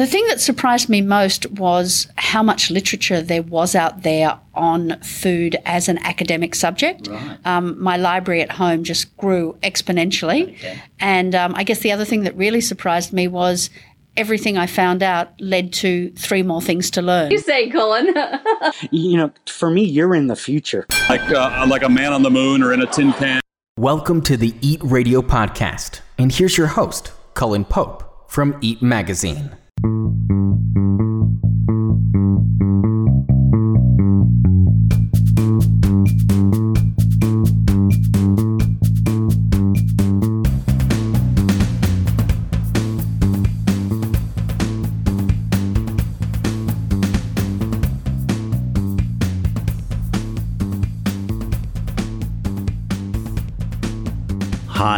The 0.00 0.06
thing 0.06 0.26
that 0.28 0.40
surprised 0.40 0.88
me 0.88 1.02
most 1.02 1.44
was 1.50 2.08
how 2.16 2.42
much 2.42 2.70
literature 2.70 3.20
there 3.20 3.42
was 3.42 3.74
out 3.74 4.02
there 4.02 4.40
on 4.54 4.98
food 5.00 5.58
as 5.66 5.90
an 5.90 5.98
academic 5.98 6.54
subject. 6.54 7.06
Right. 7.06 7.38
Um, 7.44 7.78
my 7.78 7.98
library 7.98 8.40
at 8.40 8.52
home 8.52 8.82
just 8.82 9.14
grew 9.18 9.58
exponentially. 9.62 10.54
Okay. 10.54 10.82
And 11.00 11.34
um, 11.34 11.54
I 11.54 11.64
guess 11.64 11.80
the 11.80 11.92
other 11.92 12.06
thing 12.06 12.22
that 12.22 12.34
really 12.34 12.62
surprised 12.62 13.12
me 13.12 13.28
was 13.28 13.68
everything 14.16 14.56
I 14.56 14.66
found 14.66 15.02
out 15.02 15.38
led 15.38 15.70
to 15.74 16.10
three 16.12 16.42
more 16.42 16.62
things 16.62 16.90
to 16.92 17.02
learn. 17.02 17.30
You 17.30 17.38
say, 17.38 17.68
Colin. 17.68 18.14
You 18.90 19.18
know, 19.18 19.32
for 19.48 19.68
me, 19.68 19.84
you're 19.84 20.14
in 20.14 20.28
the 20.28 20.36
future. 20.36 20.86
like 21.10 21.30
uh, 21.30 21.66
like 21.68 21.82
a 21.82 21.90
man 21.90 22.14
on 22.14 22.22
the 22.22 22.30
moon 22.30 22.62
or 22.62 22.72
in 22.72 22.80
a 22.80 22.86
tin 22.86 23.12
pan. 23.12 23.42
Welcome 23.76 24.22
to 24.22 24.38
the 24.38 24.54
Eat 24.62 24.80
Radio 24.82 25.20
Podcast. 25.20 26.00
And 26.16 26.32
here's 26.32 26.56
your 26.56 26.68
host, 26.68 27.12
Cullen 27.34 27.66
Pope 27.66 28.30
from 28.30 28.56
Eat 28.62 28.80
Magazine. 28.80 29.56
Thank 29.82 30.30
you. 30.30 31.09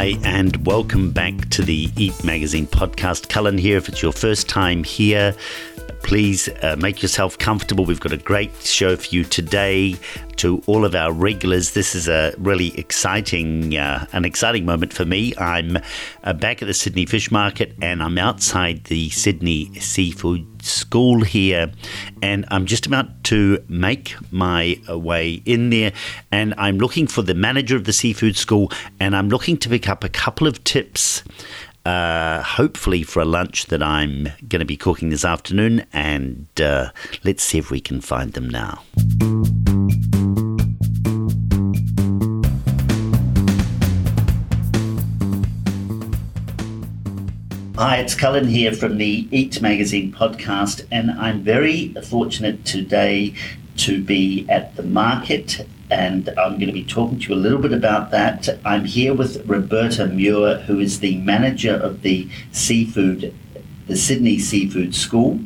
Hi, 0.03 0.19
and 0.25 0.67
welcome 0.67 1.13
back 1.13 1.49
to 1.51 1.63
the 1.63 1.89
Eat 1.97 2.25
Magazine 2.25 2.67
podcast. 2.67 3.29
Cullen 3.29 3.57
here. 3.57 3.77
If 3.77 3.89
it's 3.89 4.03
your 4.03 4.11
first 4.11 4.49
time 4.49 4.83
here, 4.83 5.33
please 6.03 6.49
uh, 6.61 6.75
make 6.77 7.03
yourself 7.03 7.39
comfortable. 7.39 7.85
We've 7.85 8.01
got 8.01 8.11
a 8.11 8.17
great 8.17 8.53
show 8.65 8.97
for 8.97 9.07
you 9.15 9.23
today. 9.23 9.95
To 10.39 10.61
all 10.67 10.85
of 10.85 10.97
our 10.97 11.13
regulars, 11.13 11.75
this 11.75 11.95
is 11.95 12.09
a 12.09 12.35
really 12.39 12.77
exciting, 12.77 13.77
uh, 13.77 14.07
an 14.13 14.25
exciting 14.25 14.67
moment 14.67 14.93
for 14.93 15.05
me. 15.05 15.37
I'm 15.37 15.79
uh, 16.25 16.33
back 16.33 16.63
at 16.63 16.67
the 16.67 16.75
Sydney 16.75 17.07
Fish 17.07 17.31
Market, 17.31 17.73
and 17.81 18.03
I'm 18.03 18.19
outside 18.19 18.83
the 18.87 19.09
Sydney 19.11 19.73
Seafood 19.79 20.52
School 20.65 21.23
here, 21.23 21.73
and 22.23 22.45
I'm 22.49 22.67
just 22.67 22.87
about 22.87 23.25
to 23.25 23.63
make 23.69 24.15
my 24.31 24.81
way 24.89 25.43
in 25.45 25.71
there, 25.71 25.93
and 26.31 26.55
I'm 26.57 26.79
looking 26.79 27.07
for 27.07 27.23
the 27.23 27.35
manager 27.35 27.77
of 27.77 27.85
the 27.85 27.93
seafood 27.93 28.37
school, 28.37 28.71
and 29.01 29.17
I'm 29.17 29.29
looking 29.29 29.57
to 29.59 29.69
pick 29.69 29.89
up 29.89 30.05
a 30.05 30.09
couple 30.09 30.47
of 30.47 30.63
tips 30.65 31.23
uh, 31.85 32.43
hopefully 32.43 33.03
for 33.03 33.21
a 33.21 33.25
lunch 33.25 33.67
that 33.67 33.83
I'm 33.83 34.29
going 34.49 34.61
to 34.61 34.65
be 34.65 34.77
cooking 34.77 35.11
this 35.11 35.25
afternoon, 35.25 35.85
and 35.93 36.47
uh, 36.61 36.91
let's 37.25 37.43
see 37.43 37.59
if 37.59 37.71
we 37.71 37.81
can 37.81 38.01
find 38.01 38.33
them 38.33 38.49
now. 38.49 38.83
Hi, 47.77 47.97
it's 47.97 48.15
Cullen 48.15 48.49
here 48.49 48.75
from 48.75 48.99
the 48.99 49.27
Eat 49.31 49.63
Magazine 49.63 50.13
podcast, 50.13 50.87
and 50.91 51.11
I'm 51.11 51.43
very 51.43 51.95
fortunate 52.07 52.67
today 52.67 53.33
to 53.79 54.05
be 54.05 54.47
at 54.51 54.77
the 54.77 54.83
market, 54.83 55.67
and 55.91 56.29
I'm 56.39 56.57
going 56.59 56.67
to 56.67 56.73
be 56.73 56.85
talking 56.85 57.19
to 57.19 57.29
you 57.31 57.35
a 57.35 57.41
little 57.41 57.59
bit 57.59 57.73
about 57.73 58.11
that. 58.11 58.47
I'm 58.67 58.85
here 58.85 59.15
with 59.15 59.49
Roberta 59.49 60.07
Muir, 60.07 60.59
who 60.61 60.81
is 60.81 61.01
the 61.01 61.17
manager 61.23 61.75
of 61.75 62.03
the 62.03 62.29
seafood, 62.53 63.35
the 63.87 63.97
Sydney 63.97 64.39
Seafood 64.39 64.95
School. 64.95 65.41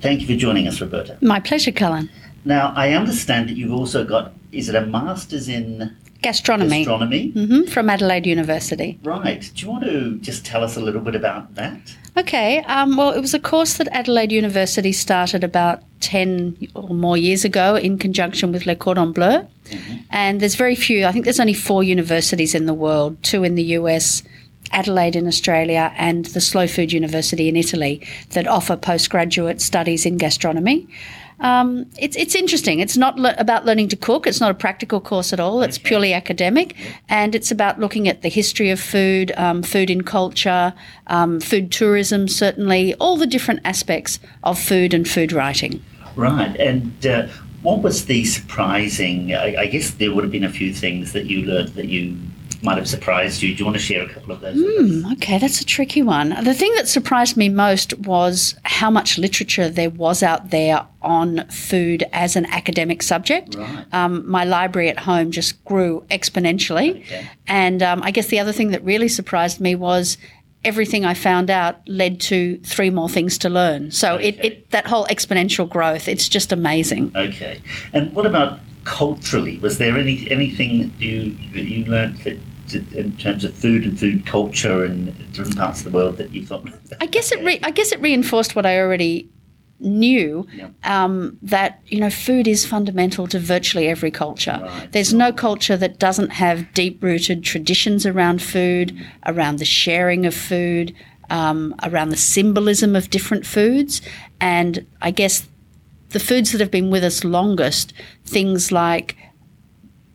Thank 0.00 0.22
you 0.22 0.26
for 0.26 0.34
joining 0.34 0.66
us, 0.66 0.80
Roberta. 0.80 1.18
My 1.22 1.38
pleasure, 1.38 1.70
Cullen. 1.70 2.10
Now, 2.44 2.72
I 2.74 2.94
understand 2.94 3.48
that 3.48 3.56
you've 3.56 3.72
also 3.72 4.04
got, 4.04 4.32
is 4.50 4.68
it 4.68 4.74
a 4.74 4.84
master's 4.84 5.48
in 5.48 5.96
Gastronomy. 6.24 6.80
astronomy? 6.80 7.30
hmm 7.30 7.62
from 7.64 7.90
Adelaide 7.90 8.26
University. 8.26 8.98
Right. 9.02 9.50
Do 9.54 9.62
you 9.64 9.70
want 9.70 9.84
to 9.84 10.18
just 10.18 10.44
tell 10.44 10.64
us 10.64 10.76
a 10.76 10.80
little 10.80 11.00
bit 11.00 11.14
about 11.14 11.54
that? 11.54 11.94
Okay, 12.16 12.58
um, 12.64 12.96
well, 12.96 13.10
it 13.10 13.20
was 13.20 13.34
a 13.34 13.40
course 13.40 13.74
that 13.74 13.88
Adelaide 13.88 14.30
University 14.30 14.92
started 14.92 15.42
about 15.42 15.82
10 16.00 16.68
or 16.74 16.90
more 16.90 17.16
years 17.16 17.44
ago 17.44 17.74
in 17.74 17.98
conjunction 17.98 18.52
with 18.52 18.66
Le 18.66 18.76
Cordon 18.76 19.12
Bleu. 19.12 19.46
And 20.10 20.40
there's 20.40 20.54
very 20.54 20.76
few, 20.76 21.06
I 21.06 21.12
think 21.12 21.24
there's 21.24 21.40
only 21.40 21.54
four 21.54 21.82
universities 21.82 22.54
in 22.54 22.66
the 22.66 22.74
world 22.74 23.20
two 23.22 23.42
in 23.42 23.54
the 23.56 23.64
US, 23.78 24.22
Adelaide 24.70 25.16
in 25.16 25.26
Australia, 25.26 25.92
and 25.96 26.26
the 26.26 26.40
Slow 26.40 26.66
Food 26.66 26.92
University 26.92 27.48
in 27.48 27.56
Italy 27.56 28.06
that 28.30 28.46
offer 28.46 28.76
postgraduate 28.76 29.60
studies 29.60 30.06
in 30.06 30.16
gastronomy. 30.16 30.86
Um, 31.40 31.86
it's, 31.98 32.16
it's 32.16 32.34
interesting. 32.34 32.80
It's 32.80 32.96
not 32.96 33.18
le- 33.18 33.34
about 33.38 33.64
learning 33.64 33.88
to 33.88 33.96
cook. 33.96 34.26
It's 34.26 34.40
not 34.40 34.50
a 34.50 34.54
practical 34.54 35.00
course 35.00 35.32
at 35.32 35.40
all. 35.40 35.62
It's 35.62 35.78
purely 35.78 36.12
academic, 36.12 36.76
and 37.08 37.34
it's 37.34 37.50
about 37.50 37.80
looking 37.80 38.08
at 38.08 38.22
the 38.22 38.28
history 38.28 38.70
of 38.70 38.80
food, 38.80 39.32
um, 39.36 39.62
food 39.62 39.90
in 39.90 40.02
culture, 40.02 40.74
um, 41.08 41.40
food 41.40 41.72
tourism, 41.72 42.28
certainly 42.28 42.94
all 42.94 43.16
the 43.16 43.26
different 43.26 43.60
aspects 43.64 44.18
of 44.42 44.58
food 44.58 44.94
and 44.94 45.08
food 45.08 45.32
writing. 45.32 45.82
Right. 46.16 46.54
And 46.56 47.06
uh, 47.06 47.26
what 47.62 47.82
was 47.82 48.06
the 48.06 48.24
surprising? 48.24 49.34
I, 49.34 49.56
I 49.62 49.66
guess 49.66 49.90
there 49.90 50.14
would 50.14 50.22
have 50.22 50.30
been 50.30 50.44
a 50.44 50.50
few 50.50 50.72
things 50.72 51.12
that 51.12 51.26
you 51.26 51.44
learned 51.44 51.70
that 51.70 51.88
you 51.88 52.16
might 52.64 52.78
have 52.78 52.88
surprised 52.88 53.42
you. 53.42 53.50
Do 53.54 53.58
you 53.60 53.64
want 53.64 53.76
to 53.76 53.82
share 53.82 54.02
a 54.02 54.08
couple 54.08 54.32
of 54.32 54.40
those? 54.40 54.56
us? 54.56 55.12
Okay, 55.12 55.38
that's 55.38 55.60
a 55.60 55.64
tricky 55.64 56.02
one. 56.02 56.30
The 56.44 56.54
thing 56.54 56.72
that 56.74 56.88
surprised 56.88 57.36
me 57.36 57.48
most 57.48 57.96
was 57.98 58.56
how 58.64 58.90
much 58.90 59.18
literature 59.18 59.68
there 59.68 59.90
was 59.90 60.22
out 60.22 60.50
there 60.50 60.86
on 61.02 61.46
food 61.48 62.04
as 62.12 62.36
an 62.36 62.46
academic 62.46 63.02
subject. 63.02 63.54
Right. 63.54 63.84
Um, 63.92 64.28
my 64.28 64.44
library 64.44 64.88
at 64.88 64.98
home 65.00 65.30
just 65.30 65.62
grew 65.64 66.04
exponentially. 66.10 67.00
Okay. 67.02 67.28
And 67.46 67.82
um, 67.82 68.02
I 68.02 68.10
guess 68.10 68.28
the 68.28 68.40
other 68.40 68.52
thing 68.52 68.70
that 68.70 68.82
really 68.82 69.08
surprised 69.08 69.60
me 69.60 69.74
was 69.74 70.16
everything 70.64 71.04
I 71.04 71.12
found 71.12 71.50
out 71.50 71.86
led 71.86 72.20
to 72.22 72.56
three 72.60 72.88
more 72.88 73.08
things 73.10 73.36
to 73.38 73.50
learn. 73.50 73.90
So 73.90 74.16
it, 74.16 74.38
Okay. 74.38 74.48
it 74.48 74.70
that 74.70 74.86
whole 74.86 75.04
exponential 75.06 75.68
growth, 75.68 76.08
it's 76.08 76.26
just 76.28 76.52
amazing. 76.52 77.12
Okay. 77.14 77.60
And 77.92 78.10
what 78.14 78.24
about 78.24 78.60
culturally? 78.84 79.58
Was 79.58 79.76
there 79.76 79.96
any 79.98 80.26
anything 80.30 80.78
that 80.88 81.00
you 81.00 81.36
that 81.52 81.64
you 81.64 81.84
learned 81.84 82.16
that 82.20 82.38
in 82.72 83.16
terms 83.18 83.44
of 83.44 83.54
food 83.54 83.84
and 83.84 83.98
food 83.98 84.24
culture 84.26 84.84
in 84.84 85.06
different 85.32 85.56
parts 85.58 85.84
of 85.84 85.90
the 85.92 85.96
world 85.98 86.16
that 86.18 86.32
you 86.32 86.46
thought? 86.46 86.68
I 87.00 87.06
guess 87.06 87.32
it 87.32 87.42
re- 87.44 87.60
I 87.62 87.70
guess 87.70 87.92
it 87.92 88.00
reinforced 88.00 88.54
what 88.56 88.64
I 88.64 88.78
already 88.78 89.28
knew 89.80 90.46
Yeah. 90.54 90.68
um, 90.84 91.36
that 91.42 91.80
you 91.86 91.98
know 92.00 92.08
food 92.10 92.46
is 92.48 92.64
fundamental 92.64 93.26
to 93.28 93.38
virtually 93.38 93.88
every 93.88 94.10
culture. 94.10 94.60
Right. 94.62 94.92
There's 94.92 95.12
no 95.12 95.32
culture 95.32 95.76
that 95.76 95.98
doesn't 95.98 96.30
have 96.30 96.72
deep-rooted 96.74 97.42
traditions 97.42 98.06
around 98.06 98.40
food, 98.40 98.96
around 99.26 99.58
the 99.58 99.64
sharing 99.64 100.24
of 100.26 100.34
food, 100.34 100.94
um, 101.28 101.74
around 101.82 102.10
the 102.10 102.16
symbolism 102.16 102.94
of 102.96 103.10
different 103.10 103.44
foods, 103.44 104.00
and 104.40 104.86
I 105.02 105.10
guess 105.10 105.46
the 106.10 106.20
foods 106.20 106.52
that 106.52 106.60
have 106.60 106.70
been 106.70 106.90
with 106.90 107.02
us 107.02 107.24
longest, 107.24 107.92
things 108.24 108.70
like 108.70 109.16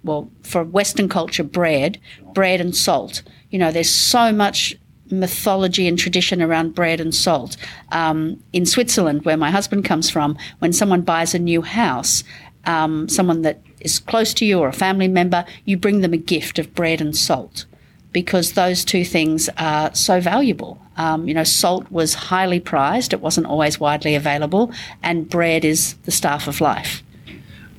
well, 0.04 0.30
for 0.44 0.64
Western 0.64 1.10
culture, 1.10 1.44
bread, 1.44 2.00
bread 2.34 2.62
and 2.62 2.76
salt. 2.76 3.22
You 3.50 3.60
know, 3.60 3.72
there's 3.72 3.90
so 3.90 4.32
much 4.32 4.76
mythology 5.12 5.88
and 5.88 5.98
tradition 5.98 6.42
around 6.42 6.76
bread 6.76 7.02
and 7.02 7.14
salt. 7.14 7.58
Um, 7.92 8.42
in 8.54 8.66
Switzerland, 8.66 9.26
where 9.26 9.38
my 9.38 9.52
husband 9.52 9.86
comes 9.86 10.10
from, 10.10 10.38
when 10.60 10.74
someone 10.74 11.02
buys 11.02 11.34
a 11.34 11.40
new 11.40 11.62
house, 11.62 12.24
um, 12.66 13.10
someone 13.10 13.42
that 13.42 13.62
is 13.80 14.00
close 14.00 14.34
to 14.36 14.46
you 14.46 14.60
or 14.60 14.68
a 14.68 14.74
family 14.74 15.08
member, 15.08 15.46
you 15.66 15.78
bring 15.78 16.02
them 16.02 16.14
a 16.14 16.18
gift 16.18 16.60
of 16.60 16.74
bread 16.76 17.02
and 17.02 17.16
salt 17.16 17.66
because 18.12 18.54
those 18.54 18.84
two 18.84 19.06
things 19.06 19.50
are 19.58 19.94
so 19.94 20.20
valuable. 20.20 20.82
Um, 20.98 21.28
you 21.28 21.34
know, 21.34 21.44
salt 21.44 21.90
was 21.92 22.14
highly 22.14 22.60
prized, 22.60 23.14
it 23.14 23.22
wasn't 23.22 23.48
always 23.48 23.80
widely 23.80 24.16
available, 24.16 24.72
and 25.02 25.30
bread 25.30 25.64
is 25.64 25.94
the 26.06 26.12
staff 26.12 26.48
of 26.48 26.60
life. 26.60 27.04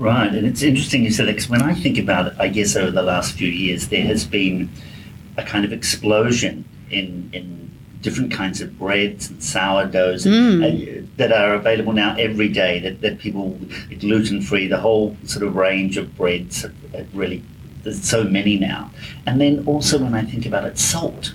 Right, 0.01 0.35
and 0.35 0.47
it's 0.47 0.63
interesting 0.63 1.05
you 1.05 1.11
said 1.11 1.27
that 1.27 1.33
because 1.33 1.51
when 1.51 1.61
I 1.61 1.75
think 1.75 1.99
about 1.99 2.29
it, 2.29 2.33
I 2.39 2.49
guess 2.49 2.75
over 2.75 2.91
the 2.91 3.03
last 3.03 3.35
few 3.35 3.49
years 3.49 3.89
there 3.89 4.03
has 4.07 4.25
been 4.25 4.71
a 5.37 5.43
kind 5.43 5.63
of 5.63 5.75
explosion 5.75 6.65
in 6.89 7.29
in 7.35 7.71
different 8.01 8.33
kinds 8.33 8.63
of 8.63 8.79
breads 8.79 9.29
and 9.29 9.43
sourdoughs 9.45 10.27
uh, 10.27 11.03
that 11.19 11.33
are 11.35 11.53
available 11.53 11.93
now 11.93 12.17
every 12.17 12.49
day. 12.49 12.79
That, 12.79 13.03
that 13.03 13.19
people 13.19 13.61
gluten 13.99 14.41
free, 14.41 14.67
the 14.69 14.81
whole 14.81 15.19
sort 15.25 15.45
of 15.47 15.55
range 15.55 15.99
of 15.99 16.17
breads, 16.17 16.65
really. 17.13 17.45
There's 17.83 18.03
so 18.03 18.25
many 18.25 18.59
now, 18.59 18.91
and 19.27 19.39
then 19.39 19.67
also 19.67 19.99
when 19.99 20.15
I 20.15 20.25
think 20.25 20.47
about 20.47 20.65
it, 20.65 20.79
salt. 20.79 21.35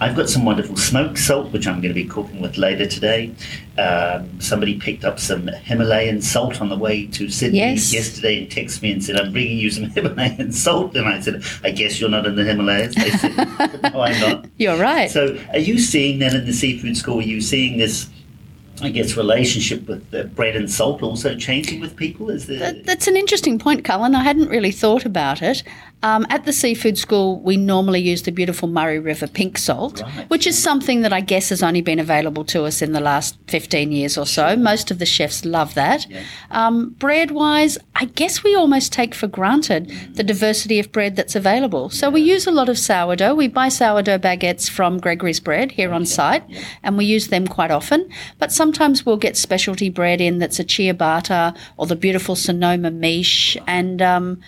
I've 0.00 0.14
got 0.14 0.28
some 0.28 0.44
wonderful 0.44 0.76
smoked 0.76 1.18
salt, 1.18 1.52
which 1.52 1.66
I'm 1.66 1.80
going 1.80 1.92
to 1.92 1.94
be 1.94 2.04
cooking 2.04 2.40
with 2.40 2.56
later 2.56 2.86
today. 2.86 3.34
Um, 3.76 4.40
somebody 4.40 4.78
picked 4.78 5.04
up 5.04 5.18
some 5.18 5.48
Himalayan 5.48 6.22
salt 6.22 6.60
on 6.60 6.68
the 6.68 6.76
way 6.78 7.06
to 7.08 7.28
Sydney 7.28 7.58
Yes. 7.58 7.92
yesterday 7.92 8.38
and 8.38 8.48
texted 8.50 8.82
me 8.82 8.92
and 8.92 9.02
said, 9.04 9.16
I'm 9.16 9.32
bringing 9.32 9.58
you 9.58 9.70
some 9.70 9.84
Himalayan 9.90 10.52
salt. 10.52 10.94
And 10.96 11.08
I 11.08 11.20
said, 11.20 11.42
I 11.64 11.72
guess 11.72 12.00
you're 12.00 12.10
not 12.10 12.26
in 12.26 12.36
the 12.36 12.44
Himalayas. 12.44 12.94
They 12.94 13.10
said, 13.10 13.36
no, 13.92 14.00
I'm 14.00 14.20
not. 14.20 14.46
You're 14.56 14.76
right. 14.78 15.10
So 15.10 15.36
are 15.52 15.58
you 15.58 15.78
seeing 15.78 16.20
then 16.20 16.36
in 16.36 16.46
the 16.46 16.52
seafood 16.52 16.96
school, 16.96 17.18
are 17.18 17.22
you 17.22 17.40
seeing 17.40 17.78
this 17.78 18.08
I 18.80 18.90
guess 18.90 19.16
relationship 19.16 19.88
with 19.88 20.08
the 20.12 20.22
bread 20.26 20.54
and 20.54 20.70
salt 20.70 21.02
also 21.02 21.34
changing 21.34 21.80
with 21.80 21.96
people? 21.96 22.30
Is 22.30 22.46
there? 22.46 22.60
That- 22.60 22.84
That's 22.84 23.08
an 23.08 23.16
interesting 23.16 23.58
point, 23.58 23.82
Cullen. 23.84 24.14
I 24.14 24.22
hadn't 24.22 24.48
really 24.50 24.70
thought 24.70 25.04
about 25.04 25.42
it. 25.42 25.64
Um, 26.02 26.26
at 26.30 26.44
the 26.44 26.52
seafood 26.52 26.96
school, 26.96 27.40
we 27.40 27.56
normally 27.56 28.00
use 28.00 28.22
the 28.22 28.30
beautiful 28.30 28.68
Murray 28.68 29.00
River 29.00 29.26
pink 29.26 29.58
salt, 29.58 30.00
Right. 30.00 30.30
which 30.30 30.46
is 30.46 30.56
something 30.56 31.00
that 31.02 31.12
I 31.12 31.20
guess 31.20 31.48
has 31.48 31.62
only 31.62 31.80
been 31.80 31.98
available 31.98 32.44
to 32.46 32.64
us 32.64 32.80
in 32.82 32.92
the 32.92 33.00
last 33.00 33.36
15 33.48 33.90
years 33.90 34.16
or 34.16 34.24
so. 34.24 34.54
Most 34.56 34.90
of 34.92 35.00
the 35.00 35.06
chefs 35.06 35.44
love 35.44 35.74
that. 35.74 36.06
Um, 36.52 36.90
bread 36.98 37.32
wise, 37.32 37.78
I 37.96 38.04
guess 38.04 38.44
we 38.44 38.54
almost 38.54 38.92
take 38.92 39.12
for 39.14 39.26
granted 39.26 39.90
the 40.14 40.22
diversity 40.22 40.78
of 40.78 40.92
bread 40.92 41.16
that's 41.16 41.34
available. 41.34 41.90
So 41.90 42.10
we 42.10 42.20
use 42.20 42.46
a 42.46 42.52
lot 42.52 42.68
of 42.68 42.78
sourdough. 42.78 43.34
We 43.34 43.48
buy 43.48 43.68
sourdough 43.68 44.18
baguettes 44.18 44.70
from 44.70 44.98
Gregory's 44.98 45.40
Bread 45.40 45.72
here 45.72 45.92
on 45.92 46.06
site, 46.06 46.44
and 46.84 46.96
we 46.96 47.06
use 47.06 47.28
them 47.28 47.48
quite 47.48 47.72
often. 47.72 48.08
But 48.38 48.52
sometimes 48.52 49.04
we'll 49.04 49.16
get 49.16 49.36
specialty 49.36 49.90
bread 49.90 50.20
in 50.20 50.38
that's 50.38 50.60
a 50.60 50.64
ciabatta 50.64 51.56
or 51.76 51.86
the 51.86 51.96
beautiful 51.96 52.36
Sonoma 52.36 52.90
miche 52.92 53.56
and 53.66 54.00
um, 54.00 54.40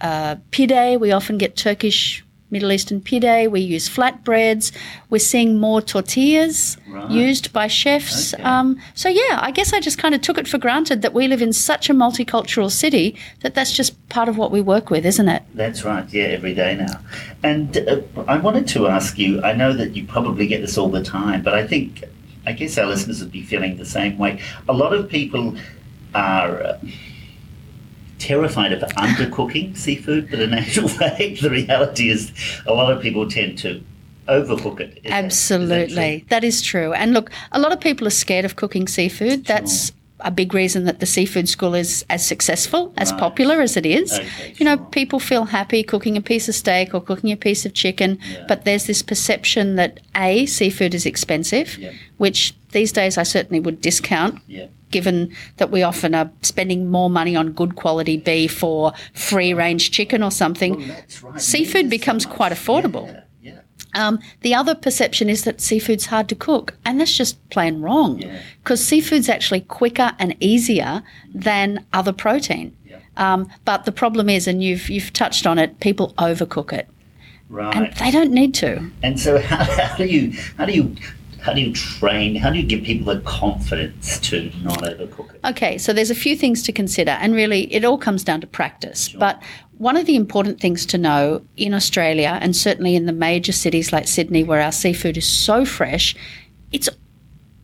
uh, 0.00 0.36
pide. 0.52 1.00
We 1.00 1.12
often 1.12 1.38
get 1.38 1.56
Turkish. 1.56 2.22
Middle 2.48 2.70
Eastern 2.70 3.00
pide. 3.00 3.48
We 3.48 3.60
use 3.60 3.88
flatbreads. 3.88 4.70
We're 5.10 5.18
seeing 5.18 5.58
more 5.58 5.82
tortillas 5.82 6.76
Right. 6.88 7.10
used 7.10 7.52
by 7.52 7.66
chefs. 7.66 8.34
Okay. 8.34 8.42
Um, 8.44 8.78
so 8.94 9.08
yeah, 9.08 9.40
I 9.42 9.50
guess 9.50 9.72
I 9.72 9.80
just 9.80 9.98
kind 9.98 10.14
of 10.14 10.20
took 10.20 10.38
it 10.38 10.46
for 10.46 10.56
granted 10.56 11.02
that 11.02 11.12
we 11.12 11.26
live 11.26 11.42
in 11.42 11.52
such 11.52 11.90
a 11.90 11.92
multicultural 11.92 12.70
city 12.70 13.16
that 13.40 13.56
that's 13.56 13.72
just 13.72 13.92
part 14.10 14.28
of 14.28 14.38
what 14.38 14.52
we 14.52 14.60
work 14.60 14.90
with, 14.90 15.04
isn't 15.04 15.28
it? 15.28 15.42
That's 15.54 15.84
right, 15.84 16.06
yeah, 16.12 16.26
every 16.26 16.54
day 16.54 16.76
now. 16.76 17.00
And 17.42 17.76
uh, 17.78 18.00
I 18.28 18.36
wanted 18.38 18.68
to 18.68 18.86
ask 18.86 19.18
you 19.18 19.42
I 19.42 19.52
know 19.52 19.72
that 19.72 19.96
you 19.96 20.06
probably 20.06 20.46
get 20.46 20.60
this 20.60 20.78
all 20.78 20.88
the 20.88 21.02
time, 21.02 21.42
but 21.42 21.52
I 21.52 21.66
think, 21.66 22.04
I 22.46 22.52
guess 22.52 22.78
our 22.78 22.86
listeners 22.86 23.18
would 23.20 23.32
be 23.32 23.42
feeling 23.42 23.76
the 23.76 23.84
same 23.84 24.18
way. 24.18 24.40
A 24.68 24.72
lot 24.72 24.92
of 24.92 25.08
people 25.08 25.56
are. 26.14 26.62
Uh, 26.62 26.78
Terrified 28.18 28.72
of 28.72 28.80
undercooking 28.92 29.76
seafood, 29.76 30.30
but 30.30 30.40
in 30.40 30.54
actual 30.54 30.88
fact, 31.00 31.42
the 31.42 31.50
reality 31.50 32.08
is 32.08 32.32
a 32.66 32.72
lot 32.72 32.90
of 32.92 33.02
people 33.02 33.28
tend 33.28 33.58
to 33.58 33.82
overcook 34.28 34.80
it. 34.80 34.88
Is 34.88 34.94
that- 34.94 34.96
is 34.96 35.02
that 35.02 35.12
Absolutely. 35.24 36.24
that 36.28 36.42
is 36.44 36.62
true. 36.62 36.92
And 36.94 37.12
look, 37.12 37.30
a 37.52 37.60
lot 37.60 37.72
of 37.72 37.80
people 37.80 38.06
are 38.06 38.10
scared 38.10 38.44
of 38.44 38.56
cooking 38.56 38.88
seafood. 38.88 39.44
That's 39.44 39.92
a 40.20 40.30
big 40.30 40.54
reason 40.54 40.84
that 40.84 40.98
the 40.98 41.04
seafood 41.06 41.46
school 41.46 41.74
is 41.74 42.04
as 42.08 42.26
successful, 42.26 42.90
as 42.96 43.10
Right. 43.12 43.20
popular 43.20 43.60
as 43.60 43.76
it 43.76 43.84
is. 43.84 44.14
Okay, 44.18 44.54
you 44.56 44.64
know, 44.64 44.78
people 44.78 45.20
feel 45.20 45.44
happy 45.44 45.82
cooking 45.82 46.16
a 46.16 46.22
piece 46.22 46.48
of 46.48 46.54
steak 46.54 46.94
or 46.94 47.02
cooking 47.02 47.30
a 47.32 47.36
piece 47.36 47.66
of 47.66 47.74
chicken, 47.74 48.18
but 48.48 48.64
there's 48.64 48.86
this 48.86 49.02
perception 49.02 49.76
that 49.76 50.00
A, 50.16 50.46
seafood 50.46 50.94
is 50.94 51.04
expensive, 51.04 51.76
Yeah. 51.78 51.90
which 52.16 52.54
these 52.72 52.92
days 52.92 53.18
I 53.18 53.24
certainly 53.24 53.60
would 53.60 53.82
discount 53.82 54.38
Yeah. 54.48 54.66
Given 54.90 55.34
that 55.56 55.70
we 55.70 55.82
often 55.82 56.14
are 56.14 56.30
spending 56.42 56.90
more 56.90 57.10
money 57.10 57.34
on 57.36 57.52
good 57.52 57.76
quality 57.76 58.16
beef 58.16 58.62
or 58.62 58.92
free 59.14 59.52
range 59.54 59.90
chicken 59.90 60.22
or 60.22 60.30
something. 60.30 60.78
Well, 60.78 60.96
right. 61.32 61.40
Seafood 61.40 61.86
is 61.86 61.90
so 61.90 61.90
becomes 61.90 62.26
quite 62.26 62.52
affordable. 62.52 63.06
Yeah, 63.42 63.60
yeah. 63.94 64.06
Um, 64.08 64.18
the 64.42 64.54
other 64.54 64.74
perception 64.74 65.28
is 65.28 65.44
that 65.44 65.60
seafood's 65.60 66.06
hard 66.06 66.28
to 66.28 66.34
cook, 66.34 66.74
and 66.84 67.00
that's 67.00 67.16
just 67.16 67.36
plain 67.50 67.80
wrong. 67.80 68.20
Yeah. 68.20 68.40
Because 68.62 68.84
seafood's 68.84 69.28
actually 69.28 69.62
quicker 69.62 70.12
and 70.18 70.36
easier 70.40 71.02
than 71.34 71.84
other 71.92 72.12
protein. 72.12 72.76
Yeah. 72.84 72.98
Um, 73.16 73.48
but 73.64 73.84
the 73.84 73.92
problem 73.92 74.28
is, 74.28 74.46
and 74.46 74.62
you've 74.62 74.88
you've 74.90 75.12
touched 75.12 75.46
on 75.46 75.58
it, 75.58 75.80
people 75.80 76.12
overcook 76.18 76.72
it, 76.72 76.88
Right. 77.48 77.74
and 77.74 77.92
they 77.94 78.10
don't 78.10 78.32
need 78.32 78.54
to. 78.54 78.90
And 79.02 79.18
so, 79.18 79.38
how, 79.40 79.64
how 79.64 79.96
do 79.96 80.04
you 80.06 80.32
how 80.58 80.66
do 80.66 80.72
you 80.72 80.94
how 81.46 81.52
do 81.52 81.60
you 81.60 81.72
train? 81.72 82.34
How 82.34 82.50
do 82.50 82.58
you 82.58 82.66
give 82.66 82.82
people 82.82 83.14
the 83.14 83.20
confidence 83.20 84.18
to 84.30 84.50
not 84.62 84.78
overcook 84.82 85.32
it? 85.32 85.40
Okay, 85.44 85.78
so 85.78 85.92
there's 85.92 86.10
a 86.10 86.14
few 86.14 86.34
things 86.34 86.60
to 86.64 86.72
consider, 86.72 87.12
and 87.12 87.34
really 87.34 87.72
it 87.72 87.84
all 87.84 87.96
comes 87.96 88.24
down 88.24 88.40
to 88.40 88.48
practice. 88.48 89.10
But 89.10 89.40
one 89.78 89.96
of 89.96 90.06
the 90.06 90.16
important 90.16 90.60
things 90.60 90.84
to 90.86 90.98
know 90.98 91.46
in 91.56 91.72
Australia, 91.72 92.38
and 92.42 92.56
certainly 92.56 92.96
in 92.96 93.06
the 93.06 93.12
major 93.12 93.52
cities 93.52 93.92
like 93.92 94.08
Sydney, 94.08 94.42
where 94.42 94.60
our 94.60 94.72
seafood 94.72 95.16
is 95.16 95.26
so 95.26 95.64
fresh, 95.64 96.16
it's 96.72 96.88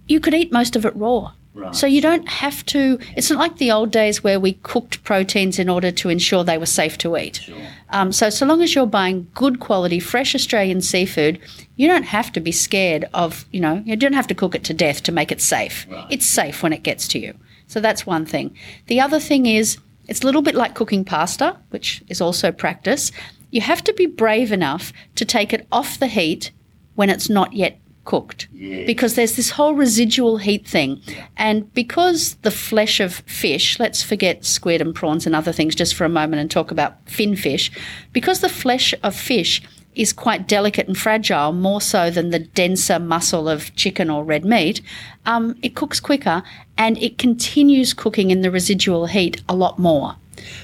you 0.07 0.21
could 0.21 0.35
eat 0.35 0.53
most 0.53 0.77
of 0.77 0.87
it 0.87 0.95
raw. 0.95 1.33
Right. 1.55 1.75
So 1.75 1.87
you 1.87 2.01
don't 2.01 2.27
have 2.29 2.65
to. 2.67 2.99
It's 3.15 3.31
not 3.31 3.39
like 3.39 3.59
the 3.59 3.71
old 3.73 3.91
days 3.91 4.25
where 4.25 4.41
we 4.41 4.55
cooked 4.63 5.05
proteins 5.05 5.59
in 5.59 5.69
order 5.69 5.91
to 5.91 6.09
ensure 6.09 6.45
they 6.45 6.57
were 6.57 6.65
safe 6.65 6.97
to 6.99 7.17
eat. 7.17 7.49
Um, 7.91 8.11
so 8.11 8.31
so 8.31 8.47
long 8.47 8.63
as 8.63 8.75
you're 8.75 8.87
buying 8.87 9.29
good 9.35 9.61
quality, 9.61 10.01
fresh 10.01 10.35
Australian 10.35 10.81
seafood, 10.81 11.39
you 11.77 11.87
don't 11.89 12.05
have 12.05 12.33
to 12.33 12.41
be 12.41 12.53
scared 12.53 13.05
of. 13.13 13.45
You 13.53 13.61
know, 13.61 13.83
you 13.85 13.97
don't 13.97 14.15
have 14.15 14.27
to 14.29 14.35
cook 14.35 14.55
it 14.55 14.65
to 14.65 14.75
death 14.75 15.03
to 15.03 15.13
make 15.13 15.31
it 15.31 15.43
safe. 15.43 15.87
It's 16.11 16.27
safe 16.27 16.63
when 16.63 16.73
it 16.73 16.83
gets 16.83 17.07
to 17.09 17.19
you. 17.19 17.35
So 17.67 17.81
that's 17.81 18.07
one 18.07 18.25
thing. 18.25 18.57
The 18.87 19.01
other 19.01 19.21
thing 19.21 19.45
is 19.45 19.77
it's 20.09 20.23
a 20.23 20.27
little 20.27 20.43
bit 20.43 20.55
like 20.55 20.75
cooking 20.75 21.05
pasta, 21.05 21.59
which 21.69 22.03
is 22.09 22.21
also 22.21 22.51
practice. 22.51 23.13
You 23.51 23.61
have 23.61 23.85
to 23.85 23.93
be 23.93 24.07
brave 24.07 24.53
enough 24.53 24.93
to 25.17 25.27
take 25.27 25.53
it 25.53 25.67
off 25.71 25.99
the 25.99 26.07
heat 26.07 26.51
when 26.95 27.11
it's 27.11 27.29
not 27.29 27.53
yet 27.53 27.79
cooked 28.05 28.49
Yes. 28.53 28.87
because 28.87 29.15
there's 29.15 29.37
this 29.37 29.51
whole 29.51 29.75
residual 29.75 30.39
heat 30.39 30.67
thing. 30.67 31.01
And 31.37 31.73
because 31.75 32.35
the 32.43 32.51
flesh 32.51 33.01
of 33.01 33.15
fish, 33.27 33.79
let's 33.79 34.03
forget 34.03 34.45
squid 34.45 34.81
and 34.81 34.95
prawns 34.95 35.27
and 35.27 35.35
other 35.35 35.53
things 35.53 35.75
just 35.75 35.95
for 35.95 36.05
a 36.05 36.09
moment 36.09 36.41
and 36.41 36.51
talk 36.51 36.71
about 36.71 36.97
fin 37.09 37.37
fish, 37.37 37.71
because 38.13 38.41
the 38.41 38.49
flesh 38.49 38.95
of 39.03 39.15
fish 39.15 39.63
is 39.95 40.13
quite 40.13 40.49
delicate 40.49 40.89
and 40.89 40.97
fragile, 40.97 41.53
more 41.53 41.81
so 41.81 42.11
than 42.11 42.31
the 42.31 42.39
denser 42.39 42.99
muscle 42.99 43.47
of 43.49 43.75
chicken 43.77 44.09
or 44.09 44.25
red 44.25 44.45
meat, 44.45 44.81
um, 45.27 45.55
it 45.63 45.75
cooks 45.75 46.01
quicker 46.01 46.43
and 46.79 46.97
it 46.99 47.19
continues 47.19 47.93
cooking 47.93 48.31
in 48.31 48.41
the 48.41 48.51
residual 48.51 49.07
heat 49.07 49.43
a 49.49 49.55
lot 49.55 49.79
more. 49.79 50.17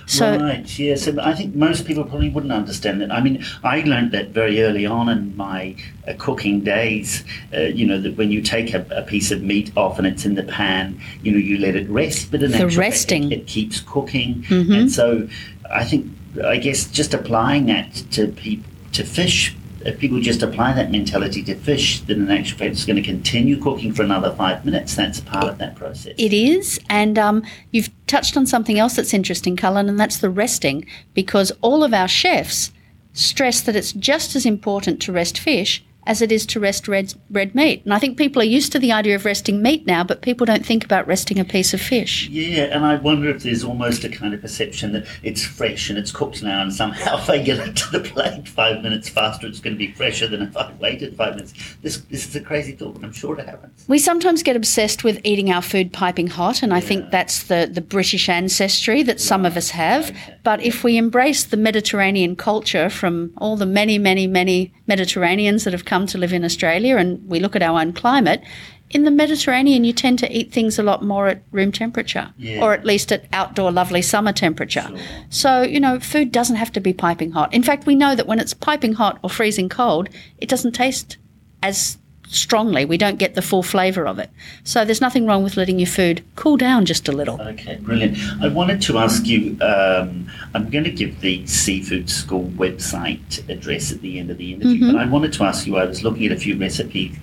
So 0.07 0.39
right, 0.39 0.79
yes, 0.79 1.07
and 1.07 1.21
I 1.21 1.35
think 1.35 1.55
most 1.55 1.87
people 1.87 2.05
probably 2.05 2.31
wouldn't 2.31 2.53
understand 2.53 3.01
that. 3.01 3.13
I 3.13 3.21
mean, 3.21 3.45
I 3.63 3.81
learned 3.83 4.13
that 4.13 4.29
very 4.31 4.63
early 4.63 4.87
on 4.87 5.09
in 5.09 5.37
my 5.37 5.77
uh, 6.07 6.15
cooking 6.19 6.61
days. 6.61 7.25
Uh, 7.55 7.61
you 7.61 7.87
know, 7.87 8.01
that 8.01 8.17
when 8.17 8.31
you 8.31 8.41
take 8.43 8.75
a, 8.75 8.87
a 8.91 9.03
piece 9.03 9.31
of 9.31 9.43
meat 9.43 9.71
off 9.77 9.99
and 9.99 10.07
it's 10.07 10.25
in 10.25 10.35
the 10.35 10.43
pan, 10.45 11.01
you 11.23 11.33
know, 11.33 11.39
you 11.39 11.59
let 11.59 11.77
it 11.77 11.89
rest, 11.91 12.31
but 12.31 12.43
in 12.43 12.51
The 12.51 12.59
fact, 12.59 12.77
resting. 12.77 13.25
Mm-hmm. 13.25 13.33
it, 13.33 13.39
it 13.41 13.47
keeps 13.47 13.81
cooking. 13.81 14.45
And 14.51 14.91
so, 14.91 15.29
I 15.71 15.85
think, 15.85 16.07
I 16.45 16.57
guess, 16.57 16.87
just 16.87 17.15
applying 17.15 17.67
that 17.67 17.93
to 18.13 18.29
people 18.29 18.71
to 18.93 19.05
fish. 19.05 19.55
If 19.85 19.99
people 19.99 20.21
just 20.21 20.43
apply 20.43 20.73
that 20.75 20.91
mentality 20.91 21.43
to 21.45 21.55
fish, 21.55 22.01
then 22.01 22.23
in 22.23 22.31
actual 22.31 22.59
fact 22.59 22.73
it's 22.73 22.85
going 22.85 22.97
to 22.97 23.03
continue 23.03 23.61
cooking 23.61 23.93
for 23.93 24.03
another 24.03 24.35
five 24.35 24.65
minutes. 24.65 24.95
That's 24.95 25.21
part 25.21 25.49
of 25.49 25.59
that 25.59 25.77
process. 25.77 26.15
It 26.19 26.33
is, 26.33 26.81
and 26.89 27.19
um, 27.19 27.45
you've 27.71 27.91
touched 28.07 28.37
on 28.37 28.47
something 28.47 28.79
else 28.79 28.97
that's 28.97 29.15
interesting, 29.15 29.57
Cullen, 29.57 29.89
and 29.89 29.99
that's 29.99 30.19
the 30.19 30.31
resting, 30.31 30.87
because 31.15 31.53
all 31.61 31.85
of 31.85 31.95
our 31.95 32.09
chefs 32.09 32.73
stress 33.13 33.61
that 33.63 33.75
it's 33.75 33.93
just 33.93 34.37
as 34.37 34.47
important 34.47 35.01
to 35.03 35.13
rest 35.13 35.39
fish 35.39 35.85
as 36.09 36.23
it 36.23 36.33
is 36.33 36.47
to 36.47 36.59
rest 36.59 36.89
red, 36.89 37.13
red 37.31 37.55
meat. 37.55 37.85
And 37.85 37.93
I 37.93 37.99
think 37.99 38.17
people 38.17 38.41
are 38.41 38.47
used 38.47 38.73
to 38.73 38.79
the 38.79 38.91
idea 38.91 39.15
of 39.15 39.27
resting 39.27 39.63
meat 39.63 39.87
now, 39.87 40.03
but 40.03 40.23
people 40.23 40.47
don't 40.47 40.65
think 40.65 40.83
about 40.83 41.07
resting 41.07 41.39
a 41.39 41.45
piece 41.45 41.75
of 41.75 41.83
fish. 41.83 42.29
Yeah, 42.31 42.65
and 42.65 42.85
I 42.85 42.97
wonder 42.97 43.29
if 43.29 43.43
there's 43.43 43.63
almost 43.63 44.05
a 44.05 44.09
kind 44.09 44.33
of 44.33 44.41
perception 44.41 44.93
that 44.93 45.07
it's 45.23 45.45
fresh 45.45 45.91
and 45.91 45.99
it's 45.99 46.11
cooked 46.11 46.43
now, 46.43 46.63
and 46.63 46.73
somehow 46.73 47.19
if 47.19 47.29
I 47.29 47.39
get 47.39 47.59
it 47.59 47.77
to 47.77 47.91
the 47.91 48.01
plate 48.01 48.49
five 48.49 48.83
minutes 48.83 49.11
faster, 49.11 49.47
it's 49.47 49.61
going 49.61 49.75
to 49.75 49.79
be 49.79 49.93
fresher 49.93 50.27
than 50.27 50.41
if 50.41 50.57
I 50.57 50.73
waited 50.81 51.15
five 51.15 51.35
minutes. 51.35 51.53
This 51.83 51.99
this 52.11 52.27
is 52.27 52.35
a 52.35 52.41
crazy 52.41 52.73
thought, 52.73 52.95
but 52.95 53.05
I'm 53.05 53.13
sure 53.13 53.39
it 53.39 53.47
happens. 53.47 53.85
We 53.87 53.99
sometimes 53.99 54.43
get 54.43 54.57
obsessed 54.57 55.05
with 55.05 55.21
eating 55.25 55.53
our 55.53 55.63
food 55.63 55.93
piping 55.93 56.29
hot, 56.29 56.63
and 56.63 56.73
I 56.73 56.81
think 56.81 57.11
that's 57.11 57.45
the, 57.45 57.69
the 57.71 57.83
British 57.83 58.31
ancestry 58.31 59.03
that 59.03 59.21
some 59.21 59.45
of 59.45 59.59
us 59.59 59.71
have. 59.71 60.17
But 60.49 60.63
if 60.63 60.83
we 60.83 60.97
embrace 60.97 61.45
the 61.45 61.59
Mediterranean 61.59 62.35
culture 62.35 62.89
from 62.89 63.35
all 63.37 63.59
the 63.59 63.67
many, 63.67 63.99
many, 63.99 64.27
many 64.27 64.73
Mediterraneans 64.87 65.65
that 65.65 65.75
have 65.75 65.85
come 65.85 66.07
to 66.07 66.17
live 66.17 66.33
in 66.33 66.43
Australia, 66.43 66.97
and 66.97 67.23
we 67.29 67.39
look 67.39 67.55
at 67.55 67.63
our 67.63 67.79
own 67.79 67.93
climate, 67.93 68.43
in 68.89 69.05
the 69.05 69.11
Mediterranean, 69.11 69.85
you 69.85 69.93
tend 69.93 70.19
to 70.21 70.33
eat 70.35 70.51
things 70.51 70.79
a 70.79 70.83
lot 70.83 71.05
more 71.05 71.29
at 71.29 71.43
room 71.53 71.71
temperature, 71.71 72.33
Yeah. 72.39 72.65
or 72.65 72.73
at 72.73 72.87
least 72.87 73.13
at 73.13 73.27
outdoor 73.31 73.71
lovely 73.71 74.01
summer 74.01 74.33
temperature. 74.33 74.89
So, 75.29 75.61
you 75.61 75.81
know, 75.81 76.01
food 76.01 76.33
doesn't 76.33 76.57
have 76.57 76.73
to 76.73 76.81
be 76.81 76.95
piping 76.95 77.33
hot. 77.33 77.53
In 77.53 77.63
fact, 77.63 77.85
we 77.85 77.95
know 77.95 78.15
that 78.15 78.27
when 78.27 78.39
it's 78.39 78.55
piping 78.55 78.95
hot 78.95 79.19
or 79.23 79.29
freezing 79.29 79.69
cold, 79.69 80.09
it 80.39 80.49
doesn't 80.49 80.73
taste 80.73 81.19
as 81.63 81.99
strongly. 82.29 82.85
We 82.85 82.99
don't 82.99 83.19
get 83.19 83.35
the 83.35 83.43
full 83.43 83.63
flavour 83.63 84.07
of 84.07 84.19
it. 84.19 84.31
So 84.65 84.85
there's 84.85 85.01
nothing 85.01 85.27
wrong 85.27 85.43
with 85.43 85.57
letting 85.57 85.79
your 85.79 85.89
food 85.89 86.23
cool 86.37 86.57
down 86.57 86.85
just 86.85 87.09
a 87.09 87.13
little. 87.13 87.41
Okay, 87.41 87.77
brilliant. 87.77 88.19
I 88.43 88.49
wanted 88.49 88.81
to 88.83 88.99
ask 88.99 89.27
you. 89.27 89.57
Um, 89.61 90.31
I'm 90.55 90.71
going 90.71 90.85
to 90.85 90.91
give 90.91 91.21
the 91.21 91.47
seafood 91.47 92.09
school 92.11 92.45
website 92.57 93.49
address 93.49 93.93
at 93.93 94.01
the 94.01 94.19
end 94.19 94.31
of 94.31 94.39
the 94.39 94.55
interview, 94.55 94.93
but 94.93 95.01
I 95.01 95.07
wanted 95.07 95.33
to 95.35 95.45
ask 95.45 95.67
you. 95.67 95.77
I 95.77 95.85
was 95.85 96.03
looking 96.03 96.27
at 96.27 96.33
a 96.33 96.37
few 96.37 96.59
recipes 96.59 97.17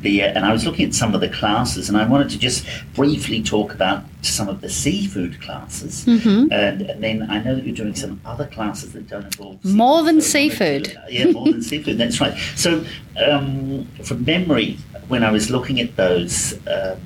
there, 0.00 0.32
and 0.34 0.44
I 0.44 0.52
was 0.52 0.64
looking 0.64 0.86
at 0.86 0.94
some 0.94 1.14
of 1.14 1.20
the 1.20 1.28
classes, 1.28 1.88
and 1.88 1.96
I 1.96 2.06
wanted 2.06 2.30
to 2.30 2.38
just 2.38 2.66
briefly 2.94 3.42
talk 3.42 3.72
about 3.72 4.04
some 4.22 4.48
of 4.48 4.60
the 4.60 4.68
seafood 4.68 5.40
classes, 5.40 6.06
and, 6.06 6.52
and 6.52 7.02
then 7.02 7.26
I 7.30 7.42
know 7.42 7.54
that 7.54 7.64
you're 7.64 7.74
doing 7.74 7.94
some 7.94 8.20
other 8.24 8.46
classes 8.46 8.92
that 8.92 9.08
don't 9.08 9.24
involve 9.24 9.64
More 9.64 10.02
than 10.02 10.20
so 10.20 10.28
seafood. 10.30 10.84
to- 10.86 11.02
yeah, 11.10 11.30
more 11.32 11.44
than 11.46 11.62
seafood. 11.70 11.98
That's 11.98 12.20
right. 12.20 12.36
So, 12.56 12.84
um, 13.24 13.86
from 14.04 14.24
memory, 14.24 14.78
when 15.08 15.22
I 15.24 15.30
was 15.30 15.50
looking 15.50 15.80
at 15.80 15.96
those. 15.96 16.54
Um, 16.66 16.98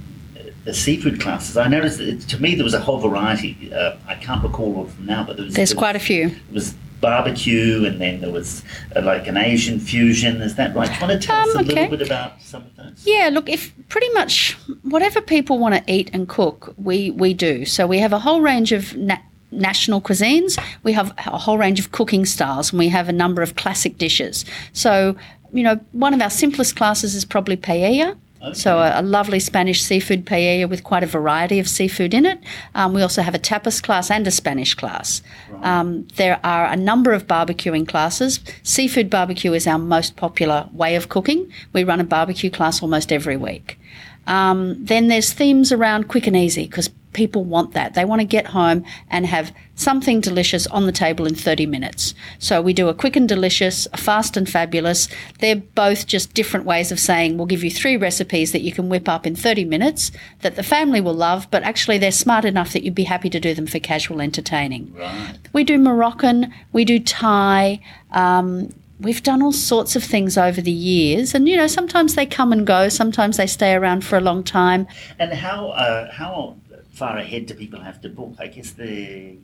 the 0.65 0.73
seafood 0.73 1.21
classes, 1.21 1.57
I 1.57 1.67
noticed 1.67 1.99
that 1.99 2.21
to 2.29 2.41
me 2.41 2.55
there 2.55 2.63
was 2.63 2.73
a 2.73 2.79
whole 2.79 2.99
variety. 3.01 3.73
Uh, 3.75 3.97
I 4.07 4.15
can't 4.15 4.45
recall 4.45 4.77
all 4.77 4.83
of 4.85 4.97
them 4.97 5.07
now, 5.07 5.25
but 5.25 5.35
there 5.37 5.45
was 5.45 5.55
There's 5.55 5.71
there 5.71 5.77
quite 5.77 5.97
a 5.97 5.99
few. 5.99 6.37
was, 6.53 6.67
was 6.67 6.75
barbecue, 7.03 7.85
and 7.85 8.01
then 8.01 8.23
there 8.23 8.31
was 8.33 8.63
uh, 8.97 9.03
like 9.03 9.27
an 9.27 9.37
Asian 9.37 9.79
fusion. 9.79 10.41
Is 10.41 10.55
that 10.55 10.75
right? 10.75 10.89
Do 10.89 10.95
you 10.95 11.01
want 11.09 11.21
to 11.21 11.27
tell 11.27 11.41
us 11.41 11.55
a 11.55 11.59
Um, 11.59 11.65
okay. 11.67 11.75
little 11.83 11.99
bit 11.99 12.07
about 12.07 12.41
some 12.41 12.63
of 12.63 12.75
those? 12.77 13.03
Yeah, 13.05 13.29
look, 13.31 13.51
if 13.51 13.75
pretty 13.91 14.09
much 14.15 14.57
whatever 14.83 15.21
people 15.21 15.59
want 15.59 15.75
to 15.75 15.83
eat 15.93 16.09
and 16.15 16.27
cook, 16.27 16.73
we, 16.79 17.11
we 17.11 17.35
do. 17.35 17.67
So 17.67 17.87
we 17.87 17.99
have 17.99 18.15
a 18.15 18.21
whole 18.21 18.41
range 18.41 18.73
of 18.73 18.97
na- 18.97 19.19
national 19.51 20.01
cuisines, 20.01 20.59
we 20.83 20.93
have 20.95 21.13
a 21.19 21.37
whole 21.39 21.59
range 21.59 21.79
of 21.79 21.93
cooking 21.93 22.25
styles, 22.25 22.71
and 22.73 22.79
we 22.79 22.89
have 22.89 23.09
a 23.11 23.13
number 23.13 23.43
of 23.43 23.55
classic 23.57 23.99
dishes. 23.99 24.47
So, 24.73 25.15
you 25.53 25.63
know, 25.63 25.79
one 25.93 26.15
of 26.15 26.23
our 26.23 26.31
simplest 26.31 26.77
classes 26.77 27.15
is 27.15 27.27
probably 27.27 27.59
paella. 27.59 28.17
So 28.55 28.79
a, 28.79 29.01
a 29.01 29.03
lovely 29.03 29.39
Spanish 29.39 29.83
seafood 29.83 30.27
paella 30.27 30.69
with 30.69 30.83
quite 30.83 31.03
a 31.03 31.07
variety 31.07 31.59
of 31.59 31.69
seafood 31.69 32.13
in 32.13 32.27
it. 32.27 32.41
Um, 32.75 32.93
we 32.93 33.03
also 33.03 33.23
have 33.23 33.35
a 33.35 33.39
tapas 33.39 33.83
class 33.83 34.11
and 34.11 34.27
a 34.27 34.31
Spanish 34.31 34.75
class. 34.75 35.23
Um, 35.63 36.09
there 36.17 36.41
are 36.45 36.67
a 36.67 36.77
number 36.77 37.13
of 37.13 37.27
barbecuing 37.27 37.87
classes. 37.87 38.41
Seafood 38.63 39.09
barbecue 39.09 39.53
is 39.53 39.67
our 39.67 39.79
most 39.79 40.17
popular 40.17 40.69
way 40.73 40.97
of 40.97 41.09
cooking. 41.09 41.51
We 41.73 41.85
run 41.85 42.01
a 42.01 42.05
barbecue 42.05 42.51
class 42.51 42.83
almost 42.83 43.13
every 43.13 43.37
week. 43.37 43.79
Um, 44.27 44.85
then 44.85 45.09
there's 45.09 45.33
themes 45.33 45.73
around 45.73 46.09
quick 46.09 46.27
and 46.27 46.37
easy 46.37 46.67
because 46.67 46.91
people 47.13 47.45
want 47.45 47.73
that. 47.73 47.95
They 47.95 48.05
want 48.05 48.21
to 48.21 48.27
get 48.27 48.49
home 48.49 48.85
and 49.11 49.27
have 49.27 49.55
something 49.75 50.21
delicious 50.21 50.67
on 50.69 50.87
the 50.87 50.93
table 50.93 51.27
in 51.27 51.35
30 51.35 51.67
minutes. 51.67 52.15
So 52.39 52.63
we 52.63 52.73
do 52.73 52.89
a 52.89 52.95
quick 52.95 53.17
and 53.17 53.29
delicious, 53.29 53.87
a 53.93 53.97
fast 53.97 54.37
and 54.37 54.49
fabulous. 54.49 55.09
They're 55.41 55.57
both 55.57 56.07
just 56.07 56.35
different 56.35 56.67
ways 56.67 56.93
of 56.93 57.01
saying 57.01 57.37
we'll 57.37 57.47
give 57.47 57.65
you 57.65 57.71
three 57.71 57.97
recipes 57.97 58.53
that 58.53 58.63
you 58.63 58.73
can 58.73 58.89
whip 58.89 59.09
up 59.09 59.27
in 59.27 59.37
30 59.37 59.65
minutes 59.65 60.13
that 60.41 60.57
the 60.57 60.63
family 60.63 61.01
will 61.01 61.15
love, 61.15 61.49
but 61.51 61.63
actually 61.63 61.99
they're 61.99 62.13
smart 62.13 62.45
enough 62.45 62.73
that 62.73 62.83
you'd 62.83 62.95
be 62.95 63.05
happy 63.05 63.31
to 63.31 63.41
do 63.41 63.55
them 63.55 63.67
for 63.67 63.79
casual 63.79 64.21
entertaining. 64.21 64.93
Right. 64.95 65.39
We 65.53 65.65
do 65.65 65.79
Moroccan, 65.79 66.53
we 66.73 66.85
do 66.85 66.99
Thai. 66.99 67.81
Um, 68.11 68.73
we've 69.03 69.23
done 69.23 69.43
all 69.43 69.53
sorts 69.53 69.97
of 69.97 70.03
things 70.05 70.37
over 70.39 70.61
the 70.61 70.73
years, 70.73 71.35
and 71.35 71.49
you 71.49 71.57
know 71.57 71.67
sometimes 71.67 72.15
they 72.15 72.27
come 72.27 72.53
and 72.53 72.67
go, 72.67 72.89
sometimes 72.89 73.37
they 73.37 73.47
stay 73.47 73.75
around 73.75 74.05
for 74.05 74.17
a 74.17 74.21
long 74.21 74.43
time. 74.45 74.87
And 75.19 75.33
how 75.33 75.69
uh, 75.71 76.11
how 76.13 76.57
far 76.93 77.17
ahead 77.17 77.47
do 77.47 77.55
people 77.55 77.81
have 77.81 78.01
to 78.03 78.09
book? 78.09 78.35
I 78.39 78.47
guess 78.49 78.73
the 78.73 79.37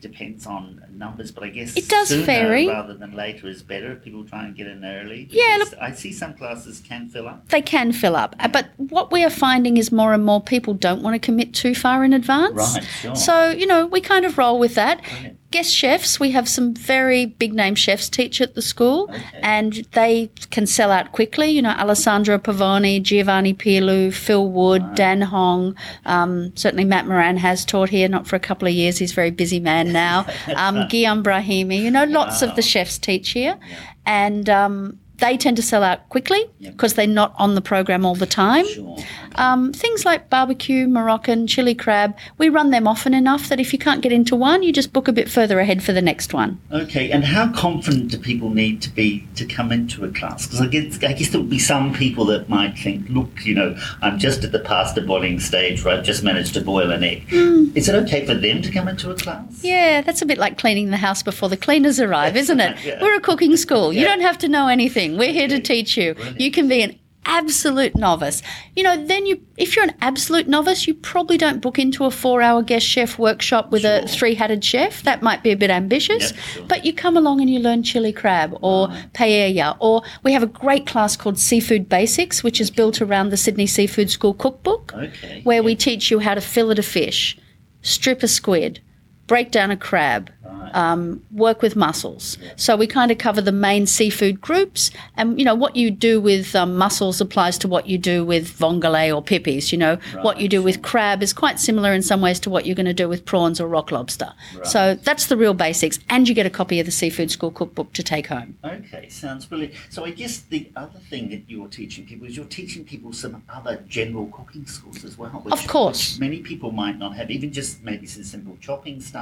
depends 0.00 0.46
on 0.46 0.82
numbers, 0.90 1.30
but 1.30 1.44
I 1.44 1.48
guess 1.48 1.76
It 1.76 1.88
does 1.88 2.10
vary. 2.12 2.66
rather 2.68 2.94
than 2.94 3.12
later 3.14 3.48
is 3.48 3.62
better. 3.62 3.92
if 3.92 4.02
People 4.02 4.24
try 4.24 4.44
and 4.44 4.54
get 4.56 4.66
in 4.66 4.84
early. 4.84 5.28
Yeah, 5.30 5.58
Because 5.58 5.74
I 5.80 5.92
see 5.92 6.12
some 6.12 6.34
classes 6.34 6.80
can 6.86 7.08
fill 7.08 7.28
up. 7.28 7.48
They 7.48 7.62
can 7.62 7.92
fill 7.92 8.16
up, 8.16 8.34
Uh, 8.40 8.48
but 8.48 8.70
what 8.76 9.10
we 9.12 9.24
are 9.24 9.30
finding 9.30 9.76
is 9.76 9.90
more 9.92 10.12
and 10.14 10.24
more 10.24 10.40
people 10.42 10.74
don't 10.74 11.02
want 11.02 11.14
to 11.14 11.18
commit 11.18 11.54
too 11.54 11.74
far 11.74 12.04
in 12.04 12.12
advance. 12.12 12.74
Right, 12.74 12.84
sure. 13.02 13.16
So 13.16 13.50
you 13.50 13.66
know 13.66 13.86
we 13.86 14.00
kind 14.00 14.24
of 14.24 14.36
roll 14.38 14.58
with 14.58 14.74
that. 14.74 15.00
Brilliant. 15.02 15.38
Guest 15.56 15.74
chefs, 15.74 16.20
we 16.20 16.32
have 16.32 16.50
some 16.50 16.74
very 16.74 17.24
big 17.24 17.54
name 17.54 17.74
chefs 17.74 18.10
teach 18.10 18.42
at 18.42 18.54
the 18.54 18.60
school, 18.60 19.10
and 19.42 19.72
they 19.92 20.30
can 20.50 20.66
sell 20.66 20.92
out 20.92 21.12
quickly. 21.12 21.48
You 21.48 21.62
know, 21.62 21.70
Alessandro 21.70 22.36
Pavoni, 22.36 23.02
Giovanni 23.02 23.54
Pilu, 23.54 24.12
Phil 24.12 24.50
Wood, 24.50 24.94
Dan 24.94 25.22
Hong. 25.22 25.74
Um, 26.04 26.54
certainly, 26.56 26.84
Matt 26.84 27.06
Moran 27.06 27.38
has 27.38 27.64
taught 27.64 27.88
here, 27.88 28.06
not 28.06 28.26
for 28.26 28.36
a 28.36 28.38
couple 28.38 28.68
of 28.68 28.74
years. 28.74 28.98
He's 28.98 29.12
a 29.12 29.14
very 29.14 29.30
busy 29.30 29.58
man 29.58 29.94
now. 29.94 30.26
Um, 30.56 30.88
Guillaume 30.88 31.22
Brahimi. 31.22 31.80
You 31.80 31.90
know, 31.90 32.04
lots 32.04 32.42
of 32.42 32.54
the 32.54 32.62
chefs 32.62 32.98
teach 32.98 33.30
here, 33.30 33.58
and. 34.04 34.50
Um, 34.50 34.98
they 35.18 35.36
tend 35.36 35.56
to 35.56 35.62
sell 35.62 35.82
out 35.82 36.08
quickly 36.08 36.44
because 36.60 36.94
they're 36.94 37.06
not 37.06 37.34
on 37.38 37.54
the 37.54 37.60
program 37.60 38.04
all 38.04 38.14
the 38.14 38.26
time. 38.26 38.66
Sure. 38.66 38.96
Um, 39.36 39.72
things 39.72 40.04
like 40.04 40.30
barbecue, 40.30 40.86
Moroccan, 40.86 41.46
chili 41.46 41.74
crab, 41.74 42.16
we 42.38 42.48
run 42.48 42.70
them 42.70 42.86
often 42.86 43.14
enough 43.14 43.48
that 43.48 43.60
if 43.60 43.72
you 43.72 43.78
can't 43.78 44.02
get 44.02 44.12
into 44.12 44.34
one, 44.36 44.62
you 44.62 44.72
just 44.72 44.92
book 44.92 45.08
a 45.08 45.12
bit 45.12 45.28
further 45.30 45.58
ahead 45.60 45.82
for 45.82 45.92
the 45.92 46.02
next 46.02 46.32
one. 46.34 46.60
Okay, 46.72 47.10
and 47.10 47.24
how 47.24 47.52
confident 47.52 48.10
do 48.10 48.18
people 48.18 48.50
need 48.50 48.80
to 48.82 48.90
be 48.90 49.26
to 49.36 49.44
come 49.46 49.72
into 49.72 50.04
a 50.04 50.10
class? 50.10 50.46
Because 50.46 50.60
I 50.62 50.66
guess, 50.66 51.02
I 51.02 51.12
guess 51.12 51.30
there 51.30 51.40
would 51.40 51.50
be 51.50 51.58
some 51.58 51.92
people 51.92 52.24
that 52.26 52.48
might 52.48 52.78
think, 52.78 53.08
look, 53.08 53.44
you 53.44 53.54
know, 53.54 53.76
I'm 54.02 54.18
just 54.18 54.44
at 54.44 54.52
the 54.52 54.58
pasta 54.58 55.00
boiling 55.02 55.40
stage 55.40 55.84
where 55.84 55.96
I've 55.96 56.04
just 56.04 56.22
managed 56.22 56.54
to 56.54 56.60
boil 56.60 56.90
an 56.90 57.02
egg. 57.04 57.26
Is 57.74 57.88
it 57.88 57.94
okay 58.04 58.24
for 58.26 58.34
them 58.34 58.62
to 58.62 58.70
come 58.70 58.88
into 58.88 59.10
a 59.10 59.14
class? 59.14 59.62
Yeah, 59.62 60.00
that's 60.00 60.22
a 60.22 60.26
bit 60.26 60.38
like 60.38 60.58
cleaning 60.58 60.90
the 60.90 60.96
house 60.96 61.22
before 61.22 61.48
the 61.48 61.56
cleaners 61.56 62.00
arrive, 62.00 62.36
isn't 62.36 62.60
it? 62.60 62.76
Yeah. 62.86 63.02
We're 63.02 63.16
a 63.16 63.20
cooking 63.20 63.56
school. 63.56 63.92
You 63.92 64.04
don't 64.04 64.20
have 64.20 64.38
to 64.38 64.48
know 64.48 64.68
anything. 64.68 65.05
We're 65.10 65.32
here 65.32 65.48
to 65.48 65.60
teach 65.60 65.96
you. 65.96 66.14
You 66.38 66.50
can 66.50 66.68
be 66.68 66.82
an 66.82 66.98
absolute 67.26 67.96
novice. 67.96 68.42
You 68.74 68.84
know, 68.84 69.04
then 69.04 69.26
you 69.26 69.42
if 69.56 69.74
you're 69.74 69.84
an 69.84 69.94
absolute 70.00 70.48
novice, 70.48 70.86
you 70.86 70.94
probably 70.94 71.36
don't 71.36 71.60
book 71.60 71.78
into 71.78 72.04
a 72.04 72.08
4-hour 72.08 72.62
guest 72.62 72.86
chef 72.86 73.18
workshop 73.18 73.70
with 73.70 73.84
a 73.84 74.06
three-hatted 74.06 74.64
chef. 74.64 75.02
That 75.02 75.22
might 75.22 75.42
be 75.42 75.50
a 75.50 75.56
bit 75.56 75.70
ambitious. 75.70 76.30
Yep, 76.30 76.40
sure. 76.40 76.66
But 76.66 76.84
you 76.84 76.92
come 76.94 77.16
along 77.16 77.40
and 77.40 77.50
you 77.50 77.58
learn 77.58 77.82
chili 77.82 78.12
crab 78.12 78.56
or 78.62 78.88
paella 79.12 79.76
or 79.80 80.02
we 80.22 80.32
have 80.32 80.42
a 80.42 80.46
great 80.46 80.86
class 80.86 81.16
called 81.16 81.38
Seafood 81.38 81.88
Basics 81.88 82.42
which 82.42 82.60
is 82.60 82.70
built 82.70 83.02
around 83.02 83.30
the 83.30 83.36
Sydney 83.36 83.66
Seafood 83.66 84.10
School 84.10 84.34
cookbook 84.34 84.94
Okay, 84.94 85.40
where 85.42 85.62
we 85.62 85.74
teach 85.74 86.10
you 86.10 86.20
how 86.20 86.34
to 86.34 86.40
fillet 86.40 86.76
a 86.78 86.82
fish, 86.82 87.36
strip 87.82 88.22
a 88.22 88.28
squid, 88.28 88.80
break 89.26 89.50
down 89.50 89.70
a 89.70 89.76
crab, 89.76 90.30
um, 90.72 91.22
work 91.32 91.62
with 91.62 91.74
mussels. 91.76 92.38
So 92.56 92.76
we 92.76 92.86
kind 92.86 93.10
of 93.10 93.18
cover 93.18 93.40
the 93.40 93.52
main 93.52 93.86
seafood 93.86 94.40
groups, 94.40 94.90
and 95.16 95.38
you 95.38 95.44
know 95.44 95.54
what 95.54 95.76
you 95.76 95.90
do 95.90 96.20
with 96.20 96.54
um, 96.54 96.76
mussels 96.76 97.20
applies 97.20 97.56
to 97.58 97.68
what 97.68 97.86
you 97.86 97.98
do 97.98 98.24
with 98.24 98.48
vongole 98.58 99.14
or 99.14 99.22
pippies. 99.22 99.72
You 99.72 99.78
know 99.78 99.96
what 100.22 100.40
you 100.40 100.48
do 100.48 100.62
with 100.62 100.82
crab 100.82 101.22
is 101.22 101.32
quite 101.32 101.58
similar 101.60 101.92
in 101.92 102.02
some 102.02 102.20
ways 102.20 102.38
to 102.40 102.50
what 102.50 102.66
you're 102.66 102.74
going 102.76 102.86
to 102.86 102.94
do 102.94 103.08
with 103.08 103.24
prawns 103.24 103.60
or 103.60 103.68
rock 103.68 103.90
lobster. 103.90 104.32
So 104.64 104.94
that's 104.94 105.26
the 105.26 105.36
real 105.36 105.54
basics, 105.54 105.98
and 106.08 106.28
you 106.28 106.34
get 106.34 106.46
a 106.46 106.50
copy 106.50 106.78
of 106.80 106.86
the 106.86 106.92
Seafood 106.92 107.30
School 107.30 107.50
cookbook 107.50 107.92
to 107.94 108.02
take 108.02 108.26
home. 108.28 108.56
Okay, 108.64 109.08
sounds 109.08 109.46
brilliant. 109.46 109.74
So 109.90 110.04
I 110.04 110.10
guess 110.10 110.38
the 110.38 110.70
other 110.76 110.98
thing 111.10 111.30
that 111.30 111.42
you're 111.48 111.68
teaching 111.68 112.06
people 112.06 112.26
is 112.26 112.36
you're 112.36 112.46
teaching 112.46 112.84
people 112.84 113.12
some 113.12 113.42
other 113.48 113.82
general 113.88 114.26
cooking 114.26 114.66
skills 114.66 115.04
as 115.04 115.16
well. 115.18 115.30
Which, 115.30 115.54
Of 115.54 115.66
course. 115.66 116.18
many 116.18 116.40
people 116.40 116.70
might 116.70 116.98
not 116.98 117.16
have, 117.16 117.30
even 117.30 117.52
just 117.52 117.82
maybe 117.82 118.06
some 118.06 118.24
simple 118.24 118.56
chopping 118.60 119.00
stuff. 119.00 119.15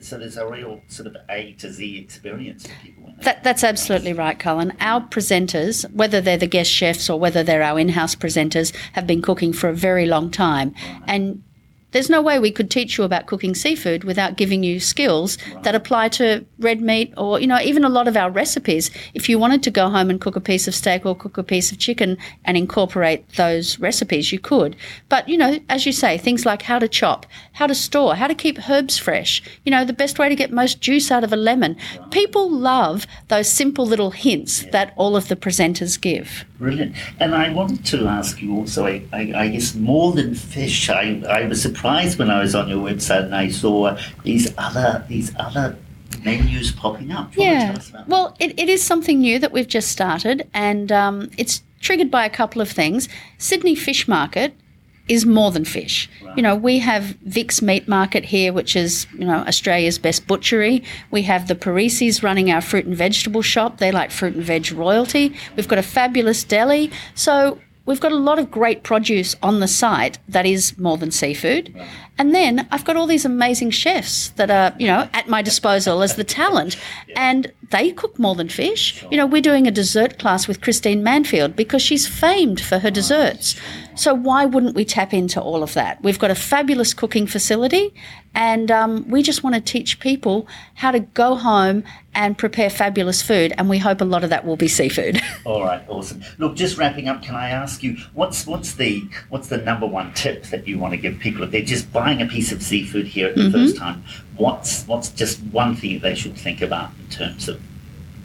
So 0.00 0.16
there's 0.16 0.38
a 0.38 0.46
real 0.48 0.80
sort 0.88 1.06
of 1.06 1.16
A 1.28 1.52
to 1.58 1.70
Z 1.70 1.98
experience 1.98 2.66
for 2.66 2.74
people. 2.82 3.14
That, 3.22 3.44
that's 3.44 3.62
absolutely 3.62 4.14
right, 4.14 4.38
Cullen. 4.38 4.72
Our 4.80 5.02
presenters, 5.02 5.90
whether 5.92 6.20
they're 6.20 6.38
the 6.38 6.46
guest 6.46 6.70
chefs 6.70 7.10
or 7.10 7.20
whether 7.20 7.42
they're 7.42 7.62
our 7.62 7.78
in 7.78 7.90
house 7.90 8.14
presenters, 8.14 8.74
have 8.94 9.06
been 9.06 9.20
cooking 9.20 9.52
for 9.52 9.68
a 9.68 9.74
very 9.74 10.06
long 10.06 10.30
time. 10.30 10.74
And 11.06 11.42
there's 11.92 12.10
no 12.10 12.20
way 12.20 12.38
we 12.38 12.50
could 12.50 12.70
teach 12.70 12.98
you 12.98 13.04
about 13.04 13.26
cooking 13.26 13.54
seafood 13.54 14.04
without 14.04 14.36
giving 14.36 14.62
you 14.62 14.80
skills 14.80 15.38
that 15.62 15.74
apply 15.74 16.08
to 16.08 16.44
red 16.58 16.80
meat 16.80 17.12
or, 17.16 17.38
you 17.38 17.46
know, 17.46 17.60
even 17.60 17.84
a 17.84 17.88
lot 17.88 18.08
of 18.08 18.16
our 18.16 18.30
recipes. 18.30 18.90
If 19.14 19.28
you 19.28 19.38
wanted 19.38 19.62
to 19.64 19.70
go 19.70 19.88
home 19.88 20.10
and 20.10 20.20
cook 20.20 20.34
a 20.34 20.40
piece 20.40 20.66
of 20.66 20.74
steak 20.74 21.06
or 21.06 21.14
cook 21.14 21.38
a 21.38 21.42
piece 21.42 21.70
of 21.70 21.78
chicken 21.78 22.16
and 22.44 22.56
incorporate 22.56 23.28
those 23.36 23.78
recipes, 23.78 24.32
you 24.32 24.38
could. 24.38 24.74
But, 25.08 25.28
you 25.28 25.36
know, 25.36 25.60
as 25.68 25.86
you 25.86 25.92
say, 25.92 26.18
things 26.18 26.46
like 26.46 26.62
how 26.62 26.78
to 26.78 26.88
chop, 26.88 27.26
how 27.52 27.66
to 27.66 27.74
store, 27.74 28.16
how 28.16 28.26
to 28.26 28.34
keep 28.34 28.68
herbs 28.68 28.98
fresh, 28.98 29.42
you 29.64 29.70
know, 29.70 29.84
the 29.84 29.92
best 29.92 30.18
way 30.18 30.28
to 30.28 30.34
get 30.34 30.50
most 30.50 30.80
juice 30.80 31.10
out 31.10 31.24
of 31.24 31.32
a 31.32 31.36
lemon. 31.36 31.76
People 32.10 32.50
love 32.50 33.06
those 33.28 33.50
simple 33.50 33.86
little 33.86 34.12
hints 34.12 34.64
that 34.72 34.94
all 34.96 35.14
of 35.14 35.28
the 35.28 35.36
presenters 35.36 36.00
give. 36.00 36.44
Brilliant. 36.58 36.94
And 37.18 37.34
I 37.34 37.52
wanted 37.52 37.84
to 37.86 38.06
ask 38.06 38.40
you 38.40 38.54
also, 38.54 38.86
I, 38.86 39.02
I, 39.12 39.32
I 39.34 39.48
guess 39.48 39.74
more 39.74 40.12
than 40.12 40.34
fish, 40.34 40.88
I, 40.88 41.22
I 41.28 41.46
was 41.46 41.60
surprised 41.60 41.81
when 41.82 42.30
I 42.30 42.40
was 42.40 42.54
on 42.54 42.68
your 42.68 42.78
website 42.78 43.24
and 43.24 43.34
I 43.34 43.48
saw 43.48 43.96
these 44.24 44.52
other 44.58 45.04
these 45.08 45.32
other 45.36 45.76
menus 46.24 46.70
popping 46.72 47.10
up. 47.10 47.32
Do 47.32 47.40
you 47.42 47.46
want 47.48 47.58
to 47.58 47.64
Yeah. 47.64 47.66
tell 47.72 47.76
us 47.78 47.90
about 47.90 48.08
Well, 48.08 48.36
it, 48.38 48.58
it 48.58 48.68
is 48.68 48.82
something 48.82 49.20
new 49.20 49.38
that 49.38 49.52
we've 49.52 49.68
just 49.68 49.88
started, 49.90 50.48
and 50.54 50.92
um, 50.92 51.30
it's 51.36 51.62
triggered 51.80 52.10
by 52.10 52.24
a 52.24 52.30
couple 52.30 52.62
of 52.62 52.70
things. 52.70 53.08
Sydney 53.38 53.74
Fish 53.74 54.06
Market 54.06 54.54
is 55.08 55.26
more 55.26 55.50
than 55.50 55.64
fish. 55.64 56.08
You 56.36 56.42
know, 56.42 56.54
we 56.54 56.78
have 56.78 57.16
Vic's 57.24 57.60
Meat 57.60 57.88
Market 57.88 58.24
here, 58.26 58.52
which 58.52 58.76
is, 58.76 59.06
you 59.18 59.24
know, 59.24 59.38
Australia's 59.48 59.98
best 59.98 60.28
butchery. 60.28 60.84
We 61.10 61.22
have 61.22 61.48
the 61.48 61.56
Parisis 61.56 62.22
running 62.22 62.52
our 62.52 62.60
fruit 62.60 62.86
and 62.86 62.96
vegetable 62.96 63.42
shop. 63.42 63.78
They 63.78 63.90
like 63.90 64.12
fruit 64.12 64.36
and 64.36 64.44
veg 64.44 64.70
royalty. 64.70 65.34
We've 65.56 65.66
got 65.66 65.78
a 65.78 65.82
fabulous 65.82 66.44
deli. 66.44 66.92
So 67.16 67.58
we've 67.84 68.00
got 68.00 68.12
a 68.12 68.16
lot 68.16 68.38
of 68.38 68.50
great 68.50 68.82
produce 68.82 69.34
on 69.42 69.60
the 69.60 69.68
site 69.68 70.18
that 70.28 70.46
is 70.46 70.76
more 70.78 70.96
than 70.96 71.10
seafood. 71.10 71.74
And 72.18 72.34
then 72.34 72.68
I've 72.70 72.84
got 72.84 72.96
all 72.96 73.06
these 73.06 73.24
amazing 73.24 73.70
chefs 73.70 74.28
that 74.30 74.50
are, 74.50 74.74
you 74.78 74.86
know, 74.86 75.08
at 75.12 75.28
my 75.28 75.42
disposal 75.42 76.02
as 76.02 76.16
the 76.16 76.24
talent. 76.24 76.76
And 77.16 77.52
they 77.72 77.90
cook 77.90 78.18
more 78.18 78.34
than 78.36 78.48
fish. 78.48 79.04
You 79.10 79.16
know, 79.16 79.26
we're 79.26 79.42
doing 79.42 79.66
a 79.66 79.70
dessert 79.72 80.18
class 80.18 80.46
with 80.46 80.60
Christine 80.60 81.02
Manfield 81.02 81.56
because 81.56 81.82
she's 81.82 82.06
famed 82.06 82.60
for 82.60 82.78
her 82.78 82.90
desserts. 82.90 83.56
So 83.94 84.14
why 84.14 84.46
wouldn't 84.46 84.74
we 84.74 84.84
tap 84.86 85.12
into 85.12 85.40
all 85.40 85.62
of 85.62 85.74
that? 85.74 86.02
We've 86.02 86.18
got 86.18 86.30
a 86.30 86.34
fabulous 86.34 86.94
cooking 86.94 87.26
facility, 87.26 87.92
and 88.34 88.70
um, 88.70 89.06
we 89.08 89.22
just 89.22 89.42
want 89.44 89.54
to 89.54 89.60
teach 89.60 90.00
people 90.00 90.46
how 90.76 90.92
to 90.92 91.00
go 91.00 91.34
home 91.34 91.84
and 92.14 92.38
prepare 92.38 92.70
fabulous 92.70 93.20
food. 93.20 93.52
And 93.58 93.68
we 93.68 93.76
hope 93.78 94.00
a 94.00 94.06
lot 94.06 94.24
of 94.24 94.30
that 94.30 94.46
will 94.46 94.56
be 94.56 94.68
seafood. 94.68 95.20
All 95.44 95.62
right, 95.62 95.82
awesome. 95.88 96.22
Look, 96.38 96.56
just 96.56 96.78
wrapping 96.78 97.08
up, 97.08 97.22
can 97.22 97.34
I 97.34 97.50
ask 97.50 97.82
you 97.82 97.98
what's 98.14 98.46
what's 98.46 98.74
the 98.76 99.06
what's 99.28 99.48
the 99.48 99.58
number 99.58 99.86
one 99.86 100.14
tip 100.14 100.44
that 100.44 100.66
you 100.66 100.78
want 100.78 100.92
to 100.92 100.96
give 100.98 101.18
people 101.18 101.42
if 101.42 101.50
they're 101.50 101.60
just 101.62 101.92
buying 101.92 102.22
a 102.22 102.26
piece 102.26 102.50
of 102.52 102.62
seafood 102.62 103.06
here 103.06 103.28
at 103.28 103.34
the 103.34 103.42
Mm-hmm. 103.42 103.52
first 103.52 103.76
time? 103.76 104.04
What's 104.42 104.86
what's 104.86 105.08
just 105.10 105.40
one 105.44 105.76
thing 105.76 106.00
they 106.00 106.14
should 106.14 106.36
think 106.36 106.60
about 106.62 106.90
in 107.00 107.08
terms 107.08 107.48
of 107.48 107.60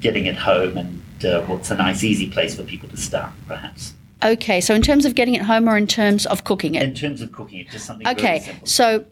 getting 0.02 0.26
it 0.26 0.36
home 0.36 0.78
and 0.78 1.26
uh, 1.26 1.42
what's 1.44 1.72
a 1.72 1.76
nice 1.76 2.04
easy 2.04 2.30
place 2.30 2.56
for 2.56 2.64
people 2.64 2.90
to 2.90 2.98
start, 2.98 3.32
perhaps 3.48 3.94
okay, 4.24 4.62
so 4.62 4.74
in 4.74 4.82
terms 4.82 5.06
of 5.06 5.16
getting 5.16 5.36
it 5.36 5.44
home 5.44 5.70
or 5.70 5.78
in 5.78 5.88
terms 5.88 6.26
of 6.26 6.44
cooking 6.44 6.76
it? 6.76 6.84
in 6.84 6.94
terms 6.94 7.22
of 7.22 7.32
cooking 7.32 7.60
it, 7.60 7.70
just 7.70 7.86
something 7.86 8.08
Okay, 8.08 8.60
so 8.64 9.06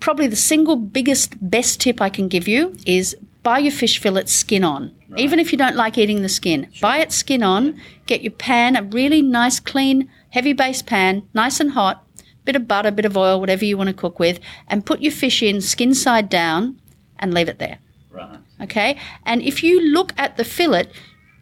probably 0.00 0.26
the 0.26 0.36
single 0.36 0.76
biggest, 0.76 1.34
best 1.40 1.80
tip 1.80 2.00
I 2.00 2.08
can 2.08 2.28
give 2.28 2.46
you 2.46 2.76
is 2.86 3.16
buy 3.42 3.58
your 3.58 3.72
fish 3.72 3.98
fillet 3.98 4.26
skin 4.26 4.64
on. 4.64 4.92
Even 5.16 5.38
if 5.38 5.52
you 5.52 5.58
don't 5.58 5.76
like 5.76 5.96
eating 5.96 6.22
the 6.22 6.28
skin, 6.28 6.68
buy 6.80 6.98
it 6.98 7.12
skin 7.12 7.42
on. 7.42 7.80
Get 8.06 8.22
your 8.22 8.32
pan, 8.32 8.76
a 8.76 8.82
really 8.82 9.22
nice, 9.22 9.60
clean, 9.60 10.10
heavy 10.30 10.52
base 10.52 10.82
pan, 10.82 11.26
nice 11.32 11.60
and 11.60 11.70
hot, 11.70 12.04
bit 12.46 12.56
of 12.56 12.66
butter, 12.66 12.90
bit 12.90 13.04
of 13.04 13.16
oil, 13.16 13.38
whatever 13.40 13.64
you 13.64 13.76
want 13.76 13.88
to 13.88 13.94
cook 13.94 14.18
with, 14.18 14.40
and 14.68 14.86
put 14.86 15.00
your 15.00 15.12
fish 15.12 15.42
in 15.42 15.60
skin 15.60 15.94
side 15.94 16.28
down 16.30 16.80
and 17.18 17.34
leave 17.34 17.48
it 17.48 17.58
there. 17.58 17.78
Right. 18.10 18.38
Okay, 18.62 18.96
and 19.24 19.42
if 19.42 19.62
you 19.62 19.80
look 19.92 20.12
at 20.16 20.36
the 20.38 20.44
fillet, 20.44 20.88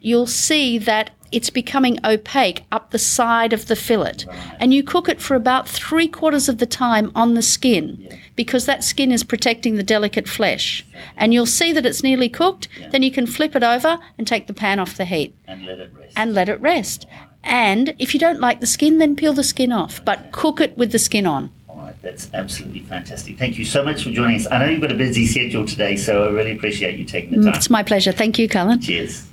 you'll 0.00 0.26
see 0.26 0.78
that 0.78 1.10
it's 1.30 1.50
becoming 1.50 1.98
opaque 2.04 2.62
up 2.70 2.90
the 2.90 2.98
side 2.98 3.52
of 3.52 3.66
the 3.66 3.74
fillet. 3.74 4.12
Right. 4.26 4.56
And 4.60 4.72
you 4.72 4.82
cook 4.84 5.08
it 5.08 5.20
for 5.20 5.34
about 5.34 5.68
three 5.68 6.06
quarters 6.06 6.48
of 6.48 6.58
the 6.58 6.66
time 6.66 7.10
on 7.14 7.34
the 7.34 7.42
skin 7.42 8.08
because 8.36 8.66
that 8.66 8.84
skin 8.84 9.10
is 9.10 9.24
protecting 9.24 9.74
the 9.74 9.82
delicate 9.82 10.28
flesh. 10.28 10.86
And 11.16 11.34
you'll 11.34 11.46
see 11.46 11.72
that 11.72 11.84
it's 11.86 12.04
nearly 12.04 12.28
cooked, 12.28 12.68
then 12.92 13.02
you 13.02 13.10
can 13.10 13.26
flip 13.26 13.56
it 13.56 13.64
over 13.64 13.98
and 14.16 14.26
take 14.28 14.46
the 14.46 14.54
pan 14.54 14.78
off 14.78 14.96
the 14.96 15.04
heat 15.06 15.34
And 15.48 15.66
let 15.66 15.80
it 15.80 15.90
rest. 15.98 16.12
and 16.16 16.34
let 16.34 16.48
it 16.48 16.60
rest. 16.60 17.06
And 17.44 17.94
if 17.98 18.14
you 18.14 18.20
don't 18.20 18.40
like 18.40 18.60
the 18.60 18.66
skin, 18.66 18.98
then 18.98 19.16
peel 19.16 19.32
the 19.32 19.44
skin 19.44 19.72
off, 19.72 20.04
but 20.04 20.32
cook 20.32 20.60
it 20.60 20.76
with 20.76 20.92
the 20.92 20.98
skin 20.98 21.26
on. 21.26 21.50
All 21.68 21.76
right, 21.76 21.94
that's 22.02 22.28
absolutely 22.32 22.80
fantastic. 22.80 23.38
Thank 23.38 23.58
you 23.58 23.64
so 23.64 23.84
much 23.84 24.04
for 24.04 24.10
joining 24.10 24.36
us. 24.36 24.46
I 24.50 24.58
know 24.58 24.66
you've 24.66 24.80
got 24.80 24.92
a 24.92 24.96
busy 24.96 25.26
schedule 25.26 25.66
today, 25.66 25.96
so 25.96 26.24
I 26.24 26.30
really 26.30 26.52
appreciate 26.52 26.98
you 26.98 27.04
taking 27.04 27.32
the 27.32 27.36
mm, 27.36 27.44
time. 27.44 27.54
It's 27.54 27.70
my 27.70 27.82
pleasure. 27.82 28.12
Thank 28.12 28.38
you, 28.38 28.48
Cullen. 28.48 28.80
Cheers. 28.80 29.26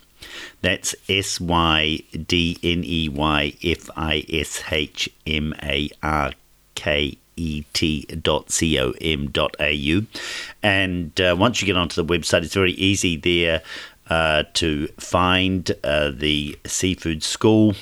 that's 0.61 0.95
S 1.09 1.40
Y 1.40 1.99
D 2.28 2.59
N 2.62 2.85
E 2.85 3.09
Y 3.09 3.55
F 3.64 3.90
I 3.97 4.25
S 4.33 4.62
H 4.71 5.09
M 5.26 5.52
A 5.64 5.90
R 6.05 6.33
K 6.76 7.19
E 7.37 7.64
T 7.73 8.02
dot 8.07 8.50
C 8.50 8.78
O 8.81 8.93
M 9.00 9.31
dot 9.31 9.55
A 9.61 9.73
U. 9.73 10.07
And 10.62 11.21
uh, 11.21 11.37
once 11.38 11.61
you 11.61 11.66
get 11.66 11.76
onto 11.76 12.02
the 12.02 12.19
website, 12.19 12.43
it's 12.43 12.55
very 12.55 12.73
easy 12.73 13.16
there 13.16 13.62
uh, 14.09 14.45
to 14.55 14.88
find 14.99 15.71
uh, 15.85 16.11
the 16.11 16.59
seafood 16.66 17.23
school. 17.23 17.75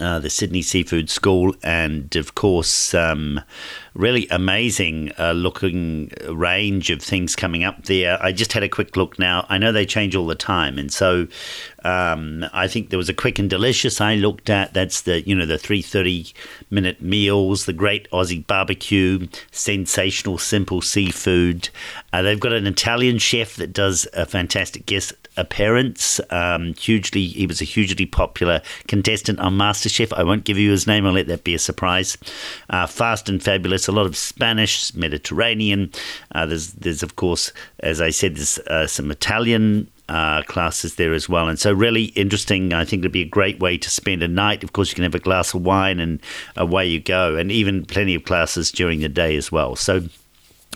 Uh, 0.00 0.18
the 0.18 0.30
Sydney 0.30 0.62
Seafood 0.62 1.08
School, 1.08 1.54
and 1.62 2.16
of 2.16 2.34
course, 2.34 2.94
um, 2.94 3.40
really 3.94 4.26
amazing 4.30 5.12
uh, 5.18 5.32
looking 5.32 6.10
range 6.28 6.90
of 6.90 7.00
things 7.00 7.36
coming 7.36 7.62
up 7.62 7.84
there. 7.84 8.20
I 8.22 8.32
just 8.32 8.52
had 8.52 8.62
a 8.62 8.68
quick 8.68 8.96
look 8.96 9.18
now. 9.18 9.46
I 9.48 9.58
know 9.58 9.72
they 9.72 9.86
change 9.86 10.16
all 10.16 10.26
the 10.26 10.34
time, 10.34 10.78
and 10.78 10.92
so 10.92 11.28
um, 11.84 12.44
I 12.52 12.66
think 12.66 12.90
there 12.90 12.98
was 12.98 13.08
a 13.08 13.14
quick 13.14 13.38
and 13.38 13.48
delicious 13.48 14.00
I 14.00 14.16
looked 14.16 14.50
at. 14.50 14.74
That's 14.74 15.02
the 15.02 15.20
you 15.22 15.34
know 15.34 15.46
the 15.46 15.58
three 15.58 15.82
thirty 15.82 16.32
minute 16.70 17.00
meals, 17.00 17.66
the 17.66 17.72
great 17.72 18.10
Aussie 18.10 18.46
barbecue, 18.46 19.28
sensational 19.52 20.38
simple 20.38 20.80
seafood. 20.80 21.68
Uh, 22.12 22.22
they've 22.22 22.40
got 22.40 22.52
an 22.52 22.66
Italian 22.66 23.18
chef 23.18 23.56
that 23.56 23.72
does 23.72 24.08
a 24.14 24.26
fantastic 24.26 24.86
guest 24.86 25.12
appearance. 25.36 26.20
Um, 26.30 26.74
hugely, 26.74 27.26
he 27.26 27.46
was 27.46 27.60
a 27.60 27.64
hugely 27.64 28.06
popular 28.06 28.62
contestant 28.88 29.38
on 29.40 29.58
MasterChef. 29.58 30.12
I 30.16 30.22
won't 30.22 30.44
give 30.44 30.58
you 30.58 30.70
his 30.70 30.86
name. 30.86 31.06
I'll 31.06 31.12
let 31.12 31.26
that 31.26 31.44
be 31.44 31.54
a 31.54 31.58
surprise. 31.58 32.16
Uh, 32.70 32.86
fast 32.86 33.28
and 33.28 33.42
fabulous. 33.42 33.83
A 33.88 33.92
lot 33.92 34.06
of 34.06 34.16
Spanish, 34.16 34.94
Mediterranean. 34.94 35.92
Uh, 36.34 36.46
there's, 36.46 36.72
there's 36.72 37.02
of 37.02 37.16
course, 37.16 37.52
as 37.80 38.00
I 38.00 38.10
said, 38.10 38.36
there's 38.36 38.58
uh, 38.58 38.86
some 38.86 39.10
Italian. 39.10 39.90
Uh, 40.06 40.42
classes 40.42 40.96
there 40.96 41.14
as 41.14 41.30
well, 41.30 41.48
and 41.48 41.58
so 41.58 41.72
really 41.72 42.04
interesting. 42.08 42.74
I 42.74 42.84
think 42.84 43.00
it'd 43.00 43.10
be 43.10 43.22
a 43.22 43.24
great 43.24 43.58
way 43.58 43.78
to 43.78 43.88
spend 43.88 44.22
a 44.22 44.28
night. 44.28 44.62
Of 44.62 44.74
course, 44.74 44.90
you 44.90 44.96
can 44.96 45.04
have 45.04 45.14
a 45.14 45.18
glass 45.18 45.54
of 45.54 45.62
wine 45.62 45.98
and 45.98 46.20
away 46.56 46.86
you 46.86 47.00
go, 47.00 47.36
and 47.36 47.50
even 47.50 47.86
plenty 47.86 48.14
of 48.14 48.24
classes 48.24 48.70
during 48.70 49.00
the 49.00 49.08
day 49.08 49.34
as 49.34 49.50
well. 49.50 49.76
So 49.76 50.02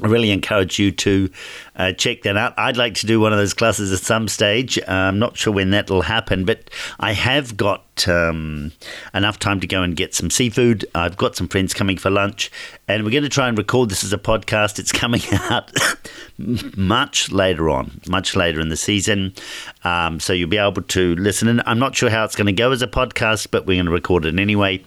I 0.02 0.06
really 0.06 0.30
encourage 0.30 0.78
you 0.78 0.92
to 0.92 1.30
uh, 1.76 1.92
check 1.92 2.22
that 2.22 2.36
out. 2.36 2.54
I'd 2.56 2.76
like 2.76 2.94
to 2.94 3.06
do 3.06 3.20
one 3.20 3.32
of 3.32 3.38
those 3.38 3.54
classes 3.54 3.92
at 3.92 3.98
some 3.98 4.28
stage. 4.28 4.78
Uh, 4.78 4.92
I'm 4.92 5.18
not 5.18 5.36
sure 5.36 5.52
when 5.52 5.70
that'll 5.70 6.02
happen, 6.02 6.44
but 6.44 6.70
I 7.00 7.12
have 7.12 7.56
got 7.56 8.06
um, 8.06 8.72
enough 9.12 9.38
time 9.40 9.58
to 9.60 9.66
go 9.66 9.82
and 9.82 9.96
get 9.96 10.14
some 10.14 10.30
seafood. 10.30 10.86
I've 10.94 11.16
got 11.16 11.34
some 11.34 11.48
friends 11.48 11.74
coming 11.74 11.96
for 11.96 12.10
lunch, 12.10 12.50
and 12.86 13.04
we're 13.04 13.10
going 13.10 13.24
to 13.24 13.28
try 13.28 13.48
and 13.48 13.58
record 13.58 13.90
this 13.90 14.04
as 14.04 14.12
a 14.12 14.18
podcast. 14.18 14.78
It's 14.78 14.92
coming 14.92 15.22
out 15.32 15.72
much 16.38 17.32
later 17.32 17.68
on, 17.68 18.00
much 18.06 18.36
later 18.36 18.60
in 18.60 18.68
the 18.68 18.76
season. 18.76 19.34
Um, 19.82 20.20
so 20.20 20.32
you'll 20.32 20.48
be 20.48 20.58
able 20.58 20.82
to 20.82 21.16
listen. 21.16 21.48
And 21.48 21.62
I'm 21.66 21.78
not 21.78 21.96
sure 21.96 22.10
how 22.10 22.24
it's 22.24 22.36
going 22.36 22.46
to 22.46 22.52
go 22.52 22.70
as 22.70 22.82
a 22.82 22.86
podcast, 22.86 23.48
but 23.50 23.66
we're 23.66 23.76
going 23.76 23.86
to 23.86 23.92
record 23.92 24.24
it 24.24 24.38
anyway. 24.38 24.82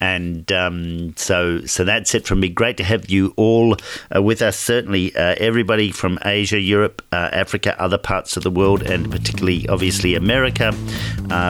And 0.00 0.50
um, 0.52 1.16
so, 1.16 1.64
so 1.64 1.84
that's 1.84 2.14
it 2.14 2.26
from 2.26 2.40
me. 2.40 2.48
Great 2.48 2.76
to 2.76 2.84
have 2.84 3.08
you 3.08 3.32
all 3.36 3.76
uh, 4.14 4.22
with 4.22 4.42
us. 4.42 4.58
Certainly, 4.58 5.16
uh, 5.16 5.36
everybody 5.38 5.90
from 5.90 6.18
Asia, 6.24 6.60
Europe, 6.60 7.02
uh, 7.12 7.30
Africa, 7.32 7.80
other 7.80 7.98
parts 7.98 8.36
of 8.36 8.42
the 8.42 8.50
world, 8.50 8.82
and 8.82 9.10
particularly, 9.10 9.66
obviously, 9.68 10.14
America. 10.14 10.74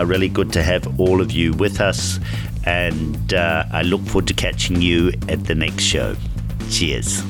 Really 0.06 0.28
good 0.28 0.52
to 0.52 0.62
have 0.62 1.00
all 1.00 1.20
of 1.20 1.32
you 1.32 1.52
with 1.54 1.80
us. 1.80 2.20
And 2.64 3.32
uh, 3.34 3.64
I 3.72 3.82
look 3.82 4.02
forward 4.02 4.26
to 4.28 4.34
catching 4.34 4.80
you 4.80 5.12
at 5.28 5.44
the 5.44 5.54
next 5.54 5.82
show. 5.82 6.16
Cheers. 6.70 7.22